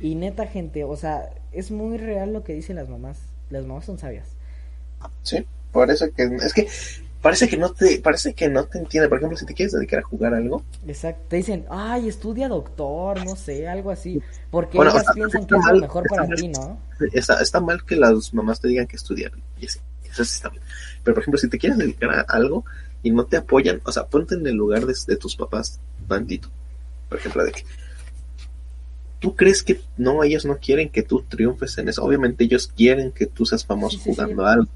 [0.00, 3.18] Y neta gente, o sea, es muy real lo que dicen las mamás.
[3.50, 4.28] Las mamás son sabias.
[5.22, 6.66] Sí, por eso que es que
[7.22, 10.00] parece que no te parece que no te entiende, por ejemplo, si te quieres dedicar
[10.00, 10.64] a jugar algo.
[10.86, 15.64] Exacto, te dicen, "Ay, estudia doctor, no sé, algo así." Porque ellas piensan que es
[15.66, 16.78] lo mejor para ti, ¿no?
[17.12, 19.80] Está, está mal que las mamás te digan que estudiar, y eso
[20.12, 20.62] sí está bien.
[21.02, 22.64] Pero por ejemplo, si te quieres dedicar a algo
[23.02, 26.48] y no te apoyan, o sea, ponte en el lugar de, de tus papás tantito.
[27.08, 27.64] Por ejemplo, de que
[29.20, 32.02] ¿Tú crees que no, ellos no quieren que tú triunfes en eso?
[32.02, 34.66] Obviamente ellos quieren que tú seas famoso jugando algo.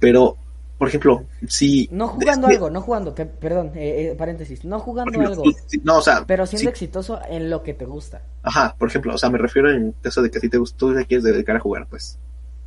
[0.00, 0.38] Pero,
[0.78, 1.88] por ejemplo, si...
[1.90, 5.44] No jugando algo, no jugando, perdón, eh, eh, paréntesis, no jugando algo.
[5.82, 6.24] no, o sea...
[6.26, 8.22] Pero siendo exitoso en lo que te gusta.
[8.42, 10.94] Ajá, por ejemplo, o sea, me refiero en caso de que ti te gusta, tú
[10.94, 12.18] te quieres dedicar a jugar, pues.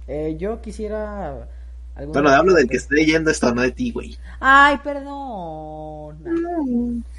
[0.07, 1.47] Eh, yo quisiera...
[2.07, 4.17] Bueno, hablo del que esté yendo esto, no de ti, güey.
[4.39, 6.15] Ay, perdón.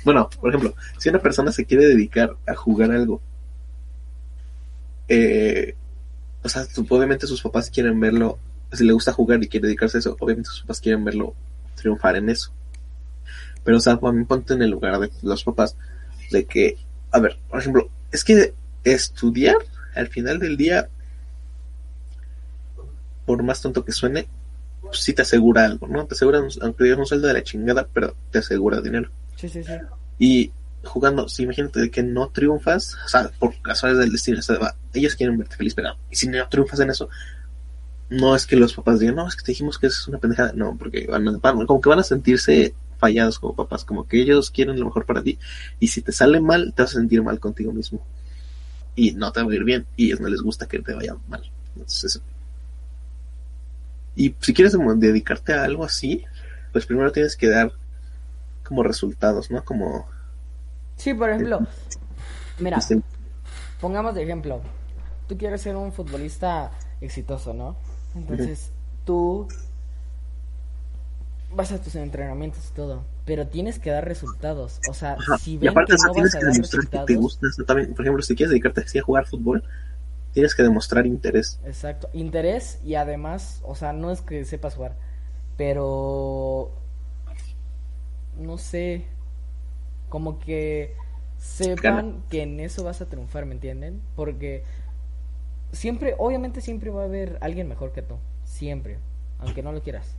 [0.05, 3.21] Bueno, por ejemplo, si una persona se quiere dedicar a jugar algo
[5.11, 5.75] eh,
[6.43, 8.39] o sea, obviamente sus papás quieren verlo,
[8.73, 11.35] si le gusta jugar y quiere dedicarse a eso, obviamente sus papás quieren verlo
[11.75, 12.53] triunfar en eso.
[13.65, 15.77] Pero, o sea, también ponte en el lugar de los papás
[16.31, 16.77] de que,
[17.11, 18.55] a ver, por ejemplo, es que
[18.85, 19.57] estudiar
[19.95, 20.89] al final del día,
[23.27, 24.29] por más tonto que suene,
[24.81, 26.07] pues sí te asegura algo, ¿no?
[26.07, 29.11] Te asegura, aunque digas un sueldo de la chingada, pero te asegura dinero.
[29.37, 29.73] Sí, sí, sí.
[30.19, 30.53] Y
[30.85, 34.41] jugando, si imagínate que no triunfas, o sea, por razones del destino,
[34.95, 37.09] ellos quieren verte feliz, pero y si no triunfas en eso,
[38.11, 40.53] no es que los papás digan, no, es que te dijimos que es una pendejada,
[40.55, 44.51] no, porque van a, como que van a sentirse fallados como papás, como que ellos
[44.51, 45.39] quieren lo mejor para ti,
[45.79, 48.05] y si te sale mal, te vas a sentir mal contigo mismo,
[48.97, 50.93] y no te va a ir bien, y a ellos no les gusta que te
[50.93, 52.21] vaya mal, entonces
[54.17, 56.25] Y si quieres dedicarte a algo así,
[56.73, 57.73] pues primero tienes que dar
[58.65, 59.65] como resultados, ¿no?
[59.65, 60.07] Como
[60.97, 61.61] Sí, por ejemplo,
[62.59, 62.79] mira,
[63.81, 64.61] pongamos de ejemplo,
[65.29, 67.77] tú quieres ser un futbolista exitoso, ¿no?
[68.15, 68.73] Entonces,
[69.05, 69.49] tú
[71.55, 74.81] vas a tus entrenamientos y todo, pero tienes que dar resultados.
[74.89, 77.07] O sea, si ven que no vas a dar resultados...
[77.07, 79.65] te gusta también, por ejemplo, si quieres dedicarte a jugar fútbol,
[80.33, 81.59] tienes que demostrar interés.
[81.65, 84.97] Exacto, interés y además, o sea, no es que sepas jugar,
[85.57, 86.73] pero
[88.39, 89.05] no sé,
[90.09, 90.95] como que
[91.39, 94.01] sepan que en eso vas a triunfar, ¿me entienden?
[94.15, 94.65] Porque
[95.73, 98.99] siempre, obviamente siempre va a haber alguien mejor que tú, siempre.
[99.39, 100.17] aunque no lo quieras.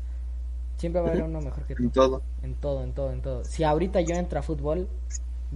[0.77, 1.83] Siempre va a haber uno mejor que tú.
[1.83, 2.23] En todo.
[2.41, 3.45] En todo, en todo, en todo.
[3.45, 4.87] Si ahorita yo entro a fútbol,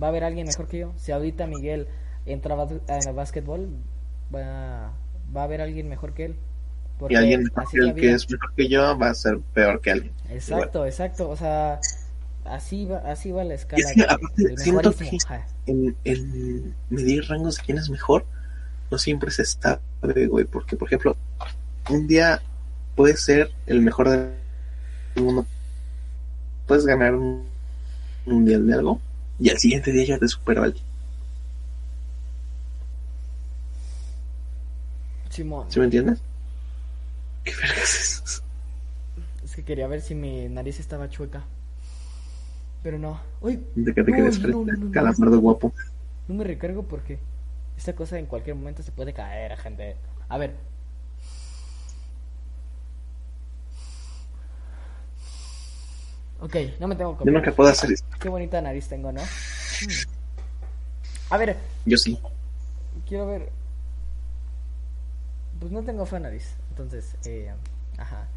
[0.02, 0.94] va a haber alguien mejor que yo.
[0.98, 1.88] Si ahorita Miguel
[2.28, 3.70] entra a básquetbol,
[4.34, 4.94] va,
[5.36, 6.32] va a haber alguien mejor que él.
[6.34, 9.10] Y Porque alguien mejor así que es la el que es mejor que yo va
[9.10, 10.14] a ser peor que alguien.
[10.30, 11.28] Exacto, exacto.
[11.30, 11.80] O sea,
[12.44, 15.18] así va, así va la escala Es que, de- aparte, siento que-.
[15.66, 18.26] En, en medir rangos de quién es mejor,
[18.96, 20.46] no siempre se sabe, güey.
[20.46, 21.18] Porque, por ejemplo,
[21.90, 22.42] un día
[22.96, 24.36] puedes ser el mejor del
[25.16, 25.46] mundo.
[26.68, 27.46] Puedes ganar un
[28.26, 29.02] mundial de algo
[29.40, 30.84] y al siguiente día ya te superó alguien.
[35.30, 36.20] Simón, ¿Sí me entiendes?
[37.44, 38.42] ¿Qué vergas es eso?
[39.44, 41.44] es que quería ver si mi nariz estaba chueca.
[42.84, 43.20] Pero no.
[43.42, 44.92] Uy, De que te Uy, quedes no, frente no, no, no.
[44.92, 45.74] calamardo guapo.
[46.28, 47.20] no me recargo porque
[47.78, 49.96] esta cosa en cualquier momento se puede caer, gente.
[50.30, 50.56] A ver.
[56.40, 58.06] Ok, no me tengo que Yo nunca puedo hacer eso.
[58.20, 59.22] Qué bonita nariz tengo, ¿no?
[61.30, 62.20] A ver, Yo sí.
[63.08, 63.52] quiero ver.
[65.60, 66.56] Pues no tengo fea nariz.
[66.70, 67.52] Entonces, eh,
[67.98, 68.28] ajá.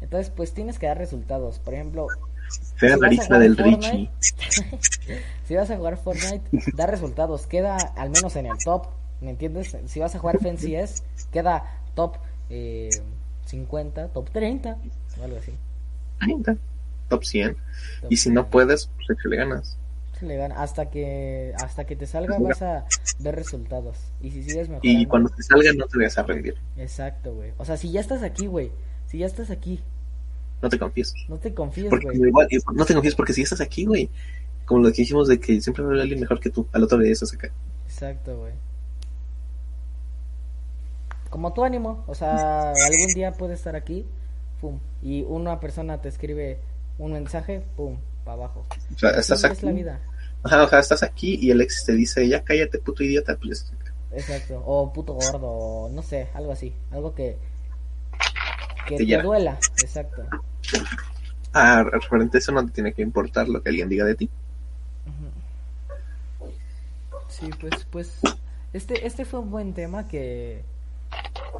[0.00, 1.58] Entonces, pues tienes que dar resultados.
[1.58, 2.06] Por ejemplo,
[2.76, 4.10] Fea Si vas a nariz la jugar del Fortnite, Richie.
[5.46, 6.42] si vas a jugar Fortnite,
[6.74, 7.46] da resultados.
[7.46, 8.86] Queda al menos en el top.
[9.20, 9.76] ¿Me entiendes?
[9.86, 11.64] Si vas a jugar FNCS, queda
[11.94, 12.16] top
[12.50, 12.90] eh,
[13.46, 14.76] 50, top 30,
[15.20, 15.52] o algo así.
[16.20, 16.56] 30,
[17.08, 17.54] Top 100.
[18.00, 18.50] Top Y si no 30.
[18.50, 19.76] puedes, pues le ganas.
[20.18, 20.62] Se le gana.
[20.62, 22.84] Hasta que, hasta que te salga vas a
[23.18, 23.98] ver resultados.
[24.22, 25.00] Y si sigues mejorando.
[25.00, 26.54] Y cuando te salga, no te vayas a rendir.
[26.76, 27.52] Exacto, güey.
[27.58, 28.70] O sea, si ya estás aquí, güey.
[29.06, 29.80] Si ya estás aquí,
[30.64, 31.14] No te confíes.
[31.28, 32.28] no te confíes, Porque güey.
[32.28, 34.08] igual, no te confíes porque si estás aquí, güey.
[34.64, 36.66] Como lo que dijimos de que siempre va a haber alguien mejor que tú.
[36.72, 37.50] Al otro día estás acá.
[37.86, 38.52] Exacto, güey.
[41.28, 44.06] Como tu ánimo, o sea, algún día puede estar aquí,
[44.60, 46.60] pum, y una persona te escribe
[46.98, 48.64] un mensaje, pum, para abajo.
[48.94, 49.54] O sea, estás aquí.
[49.56, 50.00] es la vida.
[50.44, 53.36] Ajá, o sea, estás aquí y Alexis te dice, ya cállate, puto idiota.
[53.36, 53.72] Pues.
[54.12, 54.62] Exacto.
[54.64, 56.72] O puto gordo, o no sé, algo así.
[56.92, 57.36] Algo que,
[58.86, 59.58] que Te duela.
[59.82, 60.22] Exacto.
[61.52, 64.30] Ah, referente a eso no te tiene que importar lo que alguien diga de ti.
[67.28, 68.20] Sí, pues, pues,
[68.72, 70.62] este, este fue un buen tema que,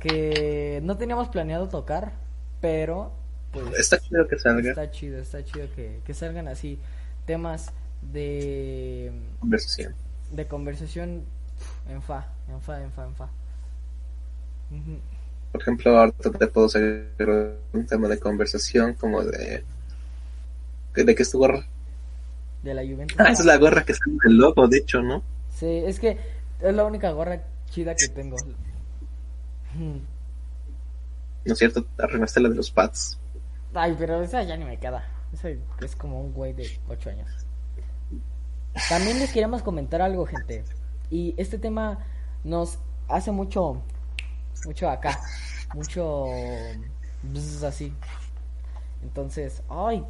[0.00, 2.12] que no teníamos planeado tocar,
[2.60, 3.12] pero,
[3.52, 6.78] pues, Está chido que salga Está chido, está chido que, que salgan así
[7.26, 7.72] temas
[8.12, 9.94] de, conversación.
[10.30, 11.24] de conversación
[11.88, 13.28] en fa, en fa, en fa, en fa.
[14.70, 14.98] Ujú.
[15.54, 17.12] Por ejemplo, ahorita te puedo hacer
[17.72, 19.62] un tema de conversación como de...
[20.96, 21.64] ¿De qué es tu gorra?
[22.64, 23.16] De la Juventus.
[23.20, 25.22] Ah, esa es la gorra que sale del logo, de hecho, ¿no?
[25.50, 26.18] Sí, es que
[26.60, 27.40] es la única gorra
[27.70, 28.36] chida que tengo.
[31.44, 31.86] ¿No es cierto?
[31.98, 33.20] Arruinaste la de los pads.
[33.74, 35.08] Ay, pero esa ya ni me queda.
[35.32, 37.30] Esa es como un güey de 8 años.
[38.88, 40.64] También les queríamos comentar algo, gente.
[41.10, 42.04] Y este tema
[42.42, 43.80] nos hace mucho,
[44.66, 45.20] mucho acá.
[45.74, 46.26] Mucho
[47.22, 47.92] bzz, así.
[49.02, 50.04] Entonces, ay,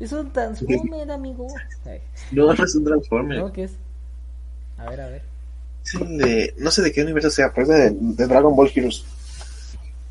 [0.00, 1.46] es un Transformer, amigo.
[1.84, 2.00] Ay,
[2.32, 3.38] No, no es un Transformer.
[3.38, 3.52] ¿No?
[3.52, 3.72] ¿Qué es?
[4.78, 5.22] A ver, a ver.
[6.00, 6.54] De...
[6.58, 9.04] No sé de qué universo sea, pero es de, de Dragon Ball Heroes.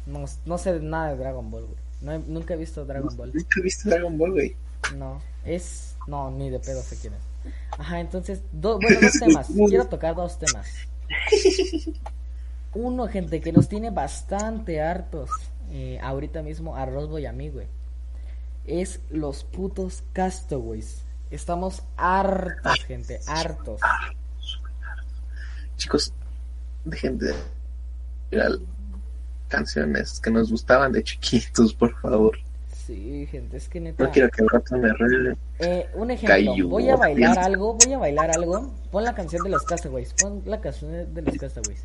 [0.06, 1.78] No, no sé nada de Dragon Ball, güey.
[2.01, 3.32] No he- nunca he visto Dragon Ball.
[3.34, 4.56] Nunca viste Dragon Ball, güey.
[4.95, 5.95] No, es.
[6.08, 7.20] No, ni de pedo sé quién es.
[7.80, 9.47] Ajá, entonces, do- bueno, dos temas.
[9.68, 10.68] Quiero tocar dos temas.
[12.76, 15.30] Uno, gente, que nos tiene bastante hartos.
[15.71, 17.67] eh, ahorita mismo a Rosbo y a mí, güey.
[18.65, 21.03] Es los putos castaways.
[21.32, 23.82] Estamos hartos, gente, hartos.
[25.78, 26.13] Chicos,
[26.84, 27.34] dejen de
[28.30, 28.51] tirar
[29.47, 32.38] canciones que nos gustaban de chiquitos, por favor.
[32.86, 34.03] Sí, gente, es que neta.
[34.03, 35.36] No quiero que el rato me arregle.
[35.59, 38.71] Eh, un ejemplo, voy a bailar algo, voy a bailar algo.
[38.91, 41.84] Pon la canción de los Castaways, pon la canción de los Castaways.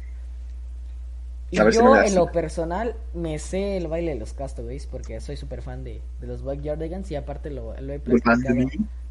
[1.52, 4.86] Y A ver si yo, en lo personal, me sé el baile de los Castaways
[4.86, 8.38] porque soy súper fan de, de los Backyardigans y aparte lo, lo he platicado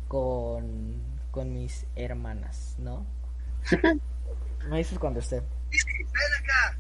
[0.08, 0.94] con,
[1.32, 3.06] con mis hermanas, ¿no?
[4.70, 5.42] Me dices cuando esté.
[5.42, 6.78] Ven acá.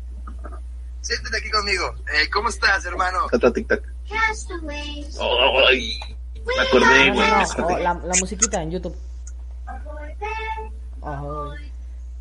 [1.02, 1.94] Siéntate aquí conmigo.
[2.14, 3.20] Eh, ¿Cómo estás, hermano?
[3.30, 3.82] TikTok.
[4.10, 5.18] Castaways.
[5.70, 6.00] Ay,
[6.46, 7.30] me acordé, No, güey.
[7.30, 8.96] no, no, oh, la, la musiquita en YouTube.
[11.02, 11.72] Ahoy.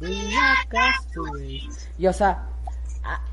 [0.00, 1.88] We are castaways.
[1.98, 2.46] Y o sea,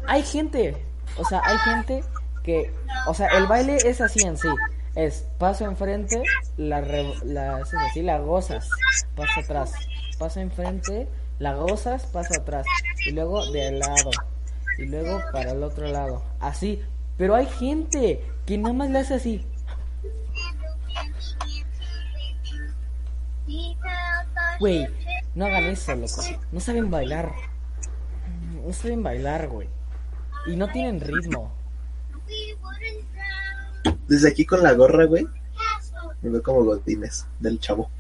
[0.08, 0.76] hay gente,
[1.18, 2.04] o sea, hay gente
[2.44, 2.72] que,
[3.08, 4.50] o sea, el baile es así en sí.
[4.96, 6.24] Es paso enfrente,
[6.56, 8.70] la, la así, la gozas,
[9.16, 9.74] paso atrás,
[10.18, 12.66] paso enfrente, la gozas, paso atrás,
[13.06, 14.12] y luego de lado,
[14.78, 16.82] y luego para el otro lado, así,
[17.18, 19.46] Pero hay gente que nada más le hace así.
[24.60, 24.88] Güey,
[25.34, 26.22] no hagan eso, loco.
[26.52, 27.34] No saben bailar.
[28.66, 29.70] No saben bailar, güey.
[30.48, 31.52] Y no tienen ritmo.
[34.08, 35.28] Desde aquí con la gorra, güey.
[36.24, 37.92] Me veo como Godines del chavo.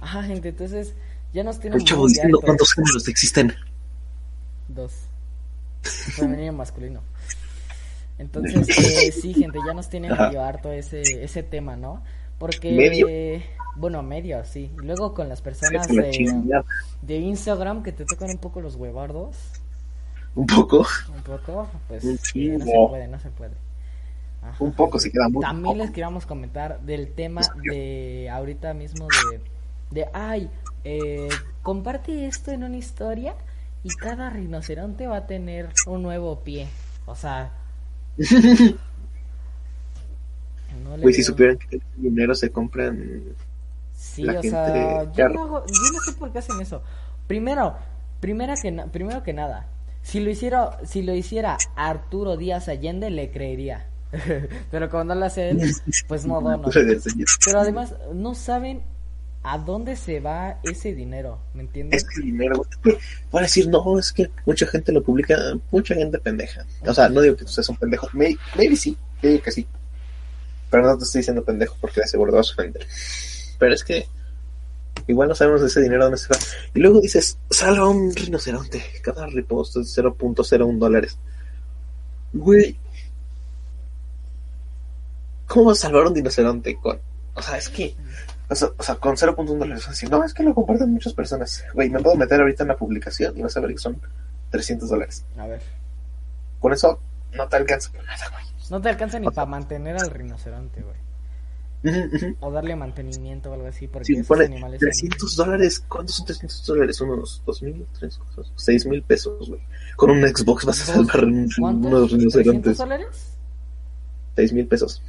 [0.00, 0.94] Ajá, gente, entonces
[1.32, 3.54] ya nos tienen El chavo diciendo cuántos géneros existen.
[4.68, 4.92] Dos.
[5.80, 7.02] Femenino y masculino.
[8.18, 10.26] Entonces, eh, sí, gente, ya nos tienen Ajá.
[10.26, 12.04] medio harto ese, ese tema, ¿no?
[12.38, 13.06] Porque, ¿Medio?
[13.74, 14.70] Bueno, medio, sí.
[14.80, 16.64] Luego con las personas de,
[17.02, 19.36] de Instagram que te tocan un poco los huevardos,
[20.34, 20.86] Un poco.
[21.14, 23.54] un poco, pues sí, no se puede, no se puede.
[24.42, 24.64] Ajá.
[24.64, 25.78] Un poco, se queda muy También poco.
[25.78, 29.40] les queríamos comentar del tema de ahorita mismo de,
[29.90, 30.50] de ay,
[30.84, 31.28] eh,
[31.62, 33.36] comparte esto en una historia
[33.84, 36.68] y cada rinoceronte va a tener un nuevo pie.
[37.06, 37.52] O sea,
[40.84, 43.36] no le Güey, si supieran que el dinero se compran.
[44.02, 46.82] Sí, la o sea, yo no, hago- yo no sé por qué hacen eso.
[47.28, 47.76] Primero,
[48.20, 49.68] primera que na- primero que nada,
[50.02, 53.86] si lo hiciera, si lo hiciera Arturo Díaz Allende le creería.
[54.72, 55.72] Pero cuando lo hace él,
[56.08, 56.68] pues no dono.
[57.46, 58.82] Pero además no saben
[59.44, 62.02] a dónde se va ese dinero, ¿me entiendes?
[62.04, 62.64] Este dinero.
[63.30, 65.36] Van a decir, no, es que mucha gente lo publica,
[65.70, 66.64] mucha gente pendeja.
[66.86, 68.08] O sea, no digo que tú seas un pendejo.
[68.12, 69.66] Maybe, maybe sí, yo digo que sí.
[70.70, 72.86] Pero no te estoy diciendo pendejo porque de seguro te vas a ofender.
[73.62, 74.08] Pero es que
[75.06, 76.36] igual no sabemos de ese dinero dónde se va.
[76.74, 78.82] Y luego dices, salva un rinoceronte.
[79.04, 81.16] Cada repost es 0.01 dólares.
[82.32, 82.76] Güey.
[85.46, 86.98] ¿Cómo vas a salvar un rinoceronte con.?
[87.34, 87.94] O sea, es que.
[88.48, 89.86] O sea, o sea, con 0.1 dólares.
[89.86, 91.64] Así, no, es que lo comparten muchas personas.
[91.72, 93.96] Güey, me puedo meter ahorita en la publicación y vas a ver que son
[94.50, 95.24] 300 dólares.
[95.38, 95.62] A ver,
[96.58, 97.00] Con eso
[97.32, 98.44] no te alcanza para nada, güey.
[98.70, 101.11] no te alcanza ni para mantener al rinoceronte, güey.
[102.40, 104.80] O darle mantenimiento o algo así, porque esos pone animales...
[104.80, 107.00] son- 300 dólares, ¿cuántos son 300 dólares?
[107.00, 108.20] Unos 2.000, 3,
[108.54, 109.60] 6 mil pesos, güey.
[109.96, 112.78] Con un Xbox vas a salvar unos ¿300 rinocerontes.
[112.78, 113.36] dólares?
[114.36, 115.02] 6 mil pesos.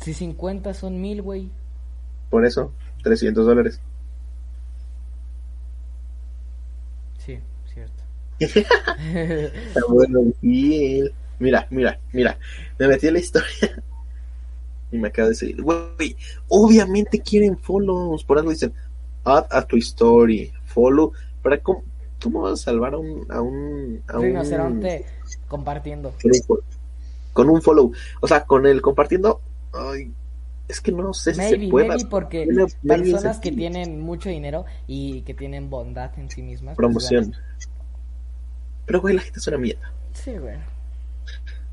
[0.00, 1.48] Si 50 son mil, güey.
[2.28, 2.72] Por eso,
[3.02, 3.80] 300 dólares.
[7.18, 7.38] Sí,
[7.72, 8.02] cierto.
[8.38, 11.10] Está bueno, bien.
[11.38, 12.38] Mira, mira, mira.
[12.78, 13.82] Me metí a la historia
[14.92, 16.16] y me acaba de decir, güey,
[16.48, 18.24] obviamente quieren follows.
[18.24, 18.72] Por algo dicen,
[19.24, 21.12] add a tu story, follow.
[21.42, 21.84] ¿Para cómo,
[22.22, 23.26] cómo vas a salvar a un.
[23.30, 25.06] A un, a Rinoceronte
[25.48, 26.12] compartiendo.
[26.22, 26.64] con un follow?
[27.32, 27.92] Con un follow.
[28.20, 29.40] O sea, con el compartiendo.
[29.72, 30.12] Ay,
[30.70, 31.88] es que no sé si se pueda.
[31.88, 32.46] maybe porque
[32.82, 36.76] maybe personas que tienen mucho dinero y que tienen bondad en sí mismas.
[36.76, 37.34] pues, Promoción.
[38.86, 39.92] Pero, güey, la gente es una mierda.
[40.12, 40.56] Sí, güey.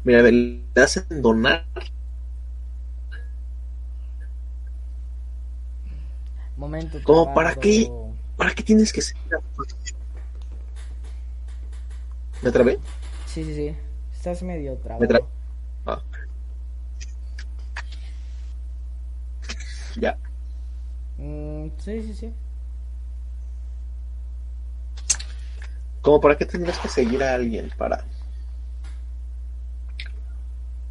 [0.03, 1.65] Mira, a ver, le hacen donar.
[6.57, 6.99] Momento.
[7.03, 7.89] ¿Cómo para qué?
[8.35, 9.15] ¿Para qué tienes que ser?
[12.41, 12.79] ¿Me trabé?
[13.25, 13.75] Sí, sí, sí.
[14.13, 15.07] Estás medio Me trabado.
[15.07, 15.25] tra-
[15.85, 16.01] Ah.
[19.99, 20.17] Ya.
[21.17, 22.33] Mm, sí, sí, sí.
[26.01, 28.03] ¿Cómo para qué tendrás que seguir a alguien para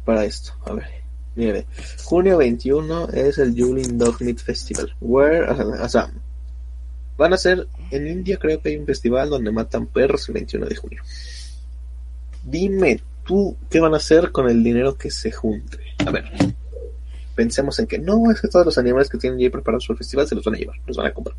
[0.05, 0.53] para esto?
[0.65, 1.03] A ver,
[2.03, 4.93] junio 21 es el Yulin Dog Meat Festival.
[4.99, 5.47] Where,
[5.89, 6.11] sea,
[7.17, 10.65] van a ser en India creo que hay un festival donde matan perros el 21
[10.65, 11.03] de junio.
[12.43, 15.79] Dime tú qué van a hacer con el dinero que se junte.
[16.05, 16.25] A ver,
[17.35, 19.97] pensemos en que no es que todos los animales que tienen ya preparados para el
[19.99, 21.35] festival se los van a llevar, los van a comprar.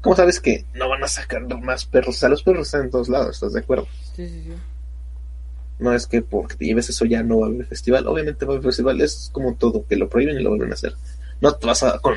[0.00, 2.16] ¿Cómo sabes que no van a sacar más perros?
[2.16, 3.86] O sea, los perros están en todos lados, ¿estás de acuerdo?
[4.16, 4.52] Sí, sí, sí.
[5.80, 8.06] No es que porque te lleves eso ya no va a haber festival.
[8.06, 10.74] Obviamente va a haber festival, es como todo, que lo prohíben y lo vuelven a
[10.74, 10.94] hacer.
[11.40, 12.16] No te vas a con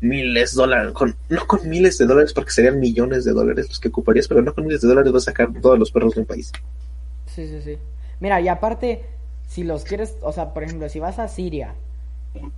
[0.00, 3.78] miles de dólares, con, no con miles de dólares porque serían millones de dólares los
[3.78, 6.20] que ocuparías, pero no con miles de dólares vas a sacar todos los perros de
[6.22, 6.50] un país.
[7.26, 7.78] Sí, sí, sí.
[8.18, 9.04] Mira, y aparte,
[9.46, 11.74] si los quieres, o sea, por ejemplo, si vas a Siria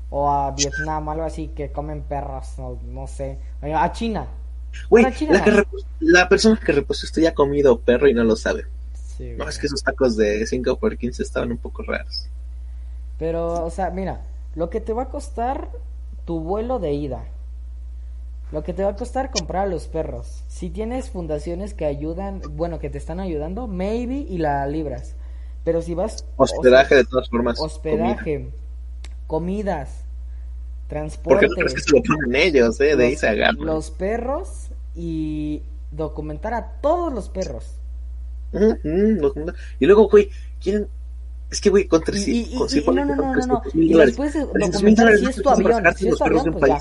[0.09, 4.27] o a Vietnam, algo así, que comen perros, no, no sé, a China.
[4.89, 5.67] Güey, la,
[6.01, 8.65] la persona que repuso esto ya ha comido perro y no lo sabe.
[9.17, 12.29] Sí, No, es que esos tacos de 5 por 15 estaban un poco raros.
[13.19, 14.21] Pero, o sea, mira,
[14.55, 15.71] lo que te va a costar
[16.25, 17.25] tu vuelo de ida.
[18.53, 20.43] Lo que te va a costar comprar a los perros.
[20.49, 25.15] Si tienes fundaciones que ayudan, bueno, que te están ayudando, maybe y la libras.
[25.65, 26.25] Pero si vas...
[26.37, 27.59] o sea, Hospedaje de todas formas.
[27.59, 27.67] comida.
[27.67, 28.51] hospedaje,
[29.27, 30.05] comidas,
[31.25, 33.67] Porque transporte, no crees que se lo ponen ellos, eh, de ahí se agarran.
[33.67, 37.65] los perros y documentar a todos los perros.
[37.65, 38.36] Ujú, ujú, los mandan.
[39.81, 40.31] Y luego, güey,
[40.63, 40.89] quieren.
[41.51, 43.23] Es que, güey, con Y, 300 y- con- y- sí, y- ponle no, que no,
[43.23, 43.61] son no, no, no.
[43.61, 46.59] 300 mil Y después de 300 mil documentar si es tu avión, si es tu
[46.59, 46.79] pues ya.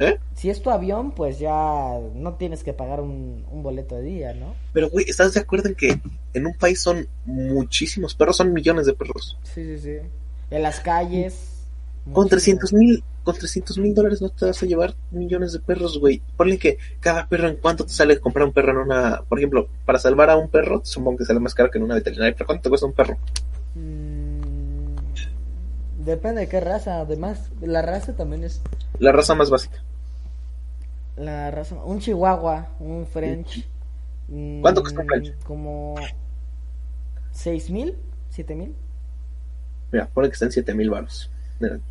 [0.00, 0.18] ¿Eh?
[0.36, 4.32] Si es tu avión, pues ya no tienes que pagar un, un boleto de día,
[4.32, 4.54] ¿no?
[4.72, 6.00] Pero, güey, ¿estás de acuerdo en que
[6.34, 8.36] en un país son muchísimos perros?
[8.36, 9.36] Son millones de perros.
[9.42, 9.96] Sí, sí, sí.
[10.52, 11.34] En las calles.
[12.12, 12.28] Con muchísimo.
[12.60, 16.22] 300 mil, con 300 mil dólares no te vas a llevar millones de perros, güey.
[16.34, 19.68] Ponle que cada perro, ¿en cuánto te sale comprar un perro en una, por ejemplo,
[19.84, 22.46] para salvar a un perro, supongo que sale más caro que en una veterinaria, pero
[22.46, 23.18] ¿cuánto te cuesta un perro?
[23.74, 24.94] Mm,
[26.06, 27.00] depende de qué raza.
[27.00, 28.62] Además, la raza también es.
[28.98, 29.82] La raza más básica.
[31.18, 31.74] La raza.
[31.84, 33.68] Un chihuahua, un French.
[34.28, 35.38] mm, ¿Cuánto cuesta un French?
[35.44, 35.96] Como.
[37.30, 37.94] ¿Seis mil?
[38.30, 38.74] ¿Siete mil?
[39.92, 41.30] Mira, pone que están 7 mil baros.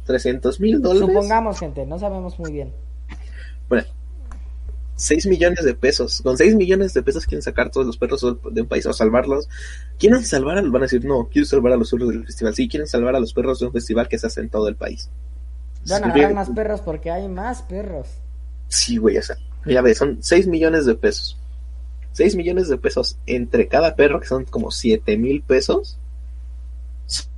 [0.06, 1.08] 300 mil dólares.
[1.08, 2.72] Supongamos, gente, no sabemos muy bien.
[3.68, 3.86] Bueno,
[4.98, 6.22] 6 millones de pesos.
[6.22, 9.48] Con 6 millones de pesos quieren sacar todos los perros de un país o salvarlos.
[10.00, 12.56] ¿Quieren salvar a Van a decir, no, quiero salvar a los perros del festival.
[12.56, 14.76] Sí, quieren salvar a los perros de un festival que se hace en todo el
[14.76, 15.10] país.
[15.88, 18.08] Van a agarrar más perros porque hay más perros.
[18.68, 21.38] Sí, güey, o sea, ya ves, son 6 millones de pesos.
[22.14, 26.00] 6 millones de pesos entre cada perro, que son como 7 mil pesos.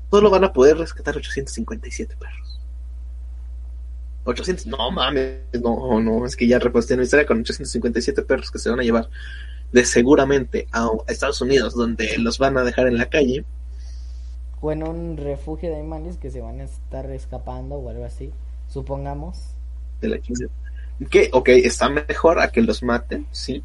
[0.10, 2.60] Solo van a poder rescatar 857 perros.
[4.26, 8.60] 800, no mames, no, no, es que ya reposté una historia con 857 perros que
[8.60, 9.10] se van a llevar
[9.72, 13.46] de seguramente a Estados Unidos, donde los van a dejar en la calle.
[14.62, 18.32] O en un refugio de animales que se van a estar escapando o algo así.
[18.68, 19.38] Supongamos.
[20.02, 20.20] de la.
[21.10, 23.64] Que, ok, está mejor a que los maten, sí,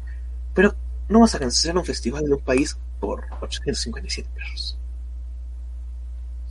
[0.53, 0.73] pero
[1.09, 4.77] no vas a cancelar un festival de un país por 857 perros.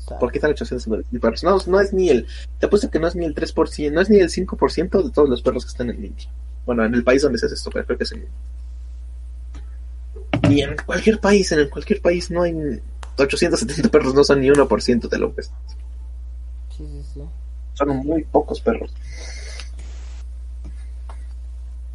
[0.05, 1.45] O sea, ¿Por qué están 857 perros?
[1.45, 2.27] No, no es ni el,
[2.59, 5.29] te apuesto que no es ni el 3%, no es ni el 5% de todos
[5.29, 6.29] los perros que están en India.
[6.67, 8.27] Bueno, en el país donde se hace esto, pero creo que es en
[10.49, 12.55] Ni en cualquier país, en cualquier país no hay
[13.17, 15.51] 870 perros, no son ni 1% de lo que es.
[16.77, 17.21] Sí, sí, sí.
[17.75, 18.93] Son muy pocos perros.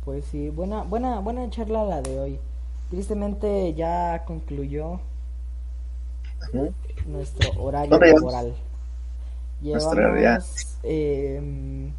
[0.04, 2.40] Pues sí, buena, buena, buena charla la de hoy.
[2.90, 5.00] Tristemente ya concluyó
[7.08, 8.34] Nuestro horario ¿Dónde llevamos?
[8.34, 8.56] laboral.
[9.62, 10.40] Llevamos horario.
[10.84, 11.92] eh,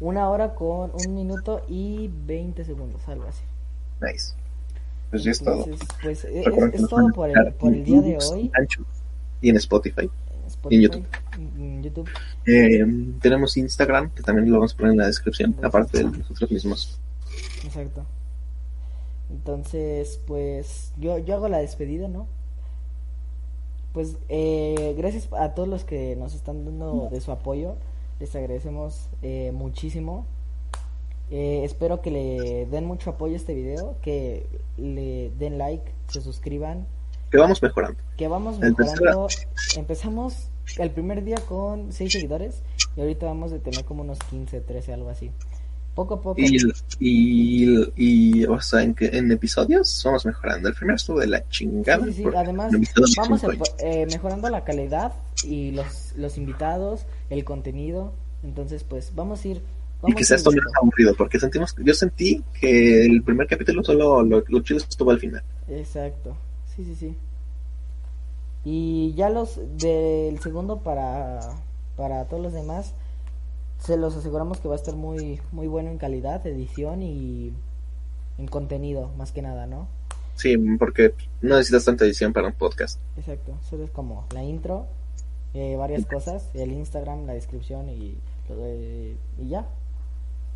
[0.00, 3.42] una hora con un minuto y 20 segundos, algo así.
[4.00, 4.34] Nice.
[5.10, 5.64] Pues ya es todo.
[6.02, 8.50] Pues es, que es todo por el, por día de hoy.
[9.40, 10.10] y en Spotify.
[10.70, 11.04] YouTube.
[11.38, 12.08] en- en YouTube.
[12.46, 12.84] Eh,
[13.20, 16.98] tenemos Instagram, que también lo vamos a poner en la descripción, aparte de nosotros mismos.
[17.64, 18.04] Exacto.
[19.30, 22.26] Entonces, pues yo, yo hago la despedida, ¿no?
[23.96, 27.76] Pues eh, gracias a todos los que nos están dando de su apoyo.
[28.20, 30.26] Les agradecemos eh, muchísimo.
[31.30, 36.20] Eh, espero que le den mucho apoyo a este video, que le den like, se
[36.20, 36.86] suscriban,
[37.30, 37.98] Que vamos mejorando.
[38.18, 39.28] que vamos mejorando.
[39.78, 42.62] Empezamos el primer día con 6 seguidores
[42.96, 45.30] y ahorita vamos a tener como unos 15, 13, algo así.
[45.96, 46.38] Poco a poco.
[46.38, 46.58] Y,
[47.00, 50.68] y, y o sea, en, en episodios vamos mejorando.
[50.68, 52.04] El primero estuvo de la chingada.
[52.04, 52.70] Sí, sí, Además,
[53.16, 53.42] vamos
[53.78, 58.12] eh, mejorando la calidad y los, los invitados, el contenido.
[58.44, 59.62] Entonces, pues vamos a ir.
[60.06, 64.22] Y que sea esto menos aburrido, porque sentimos, yo sentí que el primer capítulo solo
[64.22, 65.42] lo, lo chido estuvo al final.
[65.66, 66.36] Exacto.
[66.76, 67.16] Sí, sí, sí.
[68.66, 71.40] Y ya los del segundo para,
[71.96, 72.92] para todos los demás,
[73.86, 77.52] se los aseguramos que va a estar muy, muy bueno en calidad, edición y
[78.38, 79.86] en contenido, más que nada, ¿no?
[80.34, 83.00] Sí, porque no necesitas tanta edición para un podcast.
[83.16, 83.54] Exacto.
[83.62, 84.86] Solo es como la intro,
[85.54, 88.18] eh, varias cosas, el Instagram, la descripción y,
[88.48, 89.66] de- y ya.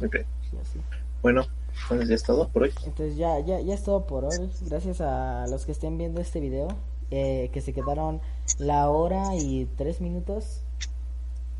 [0.04, 0.16] Ok.
[0.50, 0.80] Sí, así.
[1.22, 1.46] Bueno,
[1.88, 2.72] pues ya es todo por hoy.
[2.84, 4.50] Entonces ya, ya, ya es todo por hoy.
[4.66, 6.68] Gracias a los que estén viendo este video,
[7.10, 8.20] eh, que se quedaron
[8.58, 10.62] la hora y tres minutos.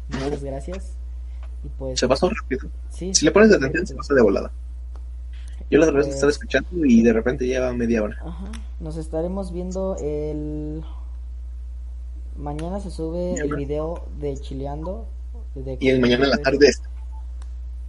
[0.08, 0.96] Muchas gracias.
[1.64, 2.68] Y pues Se pasó rápido.
[2.90, 4.50] sí, Si le pones atención, se pasa de volada.
[5.70, 8.16] Yo la otra vez Pues- estaba escuchando y de repente lleva media hora.
[8.24, 8.50] Ajá.
[8.80, 10.82] Nos estaremos viendo el
[12.36, 15.06] mañana se sube el video de chileando
[15.54, 16.82] de Y el mañana en la tarde es-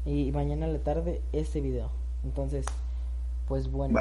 [0.06, 1.90] y mañana en la tarde este video.
[2.24, 2.66] Entonces,
[3.48, 4.00] pues bueno,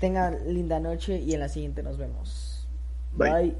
[0.00, 2.66] tengan linda noche y en la siguiente nos vemos.
[3.14, 3.30] Bye.
[3.30, 3.56] Bye.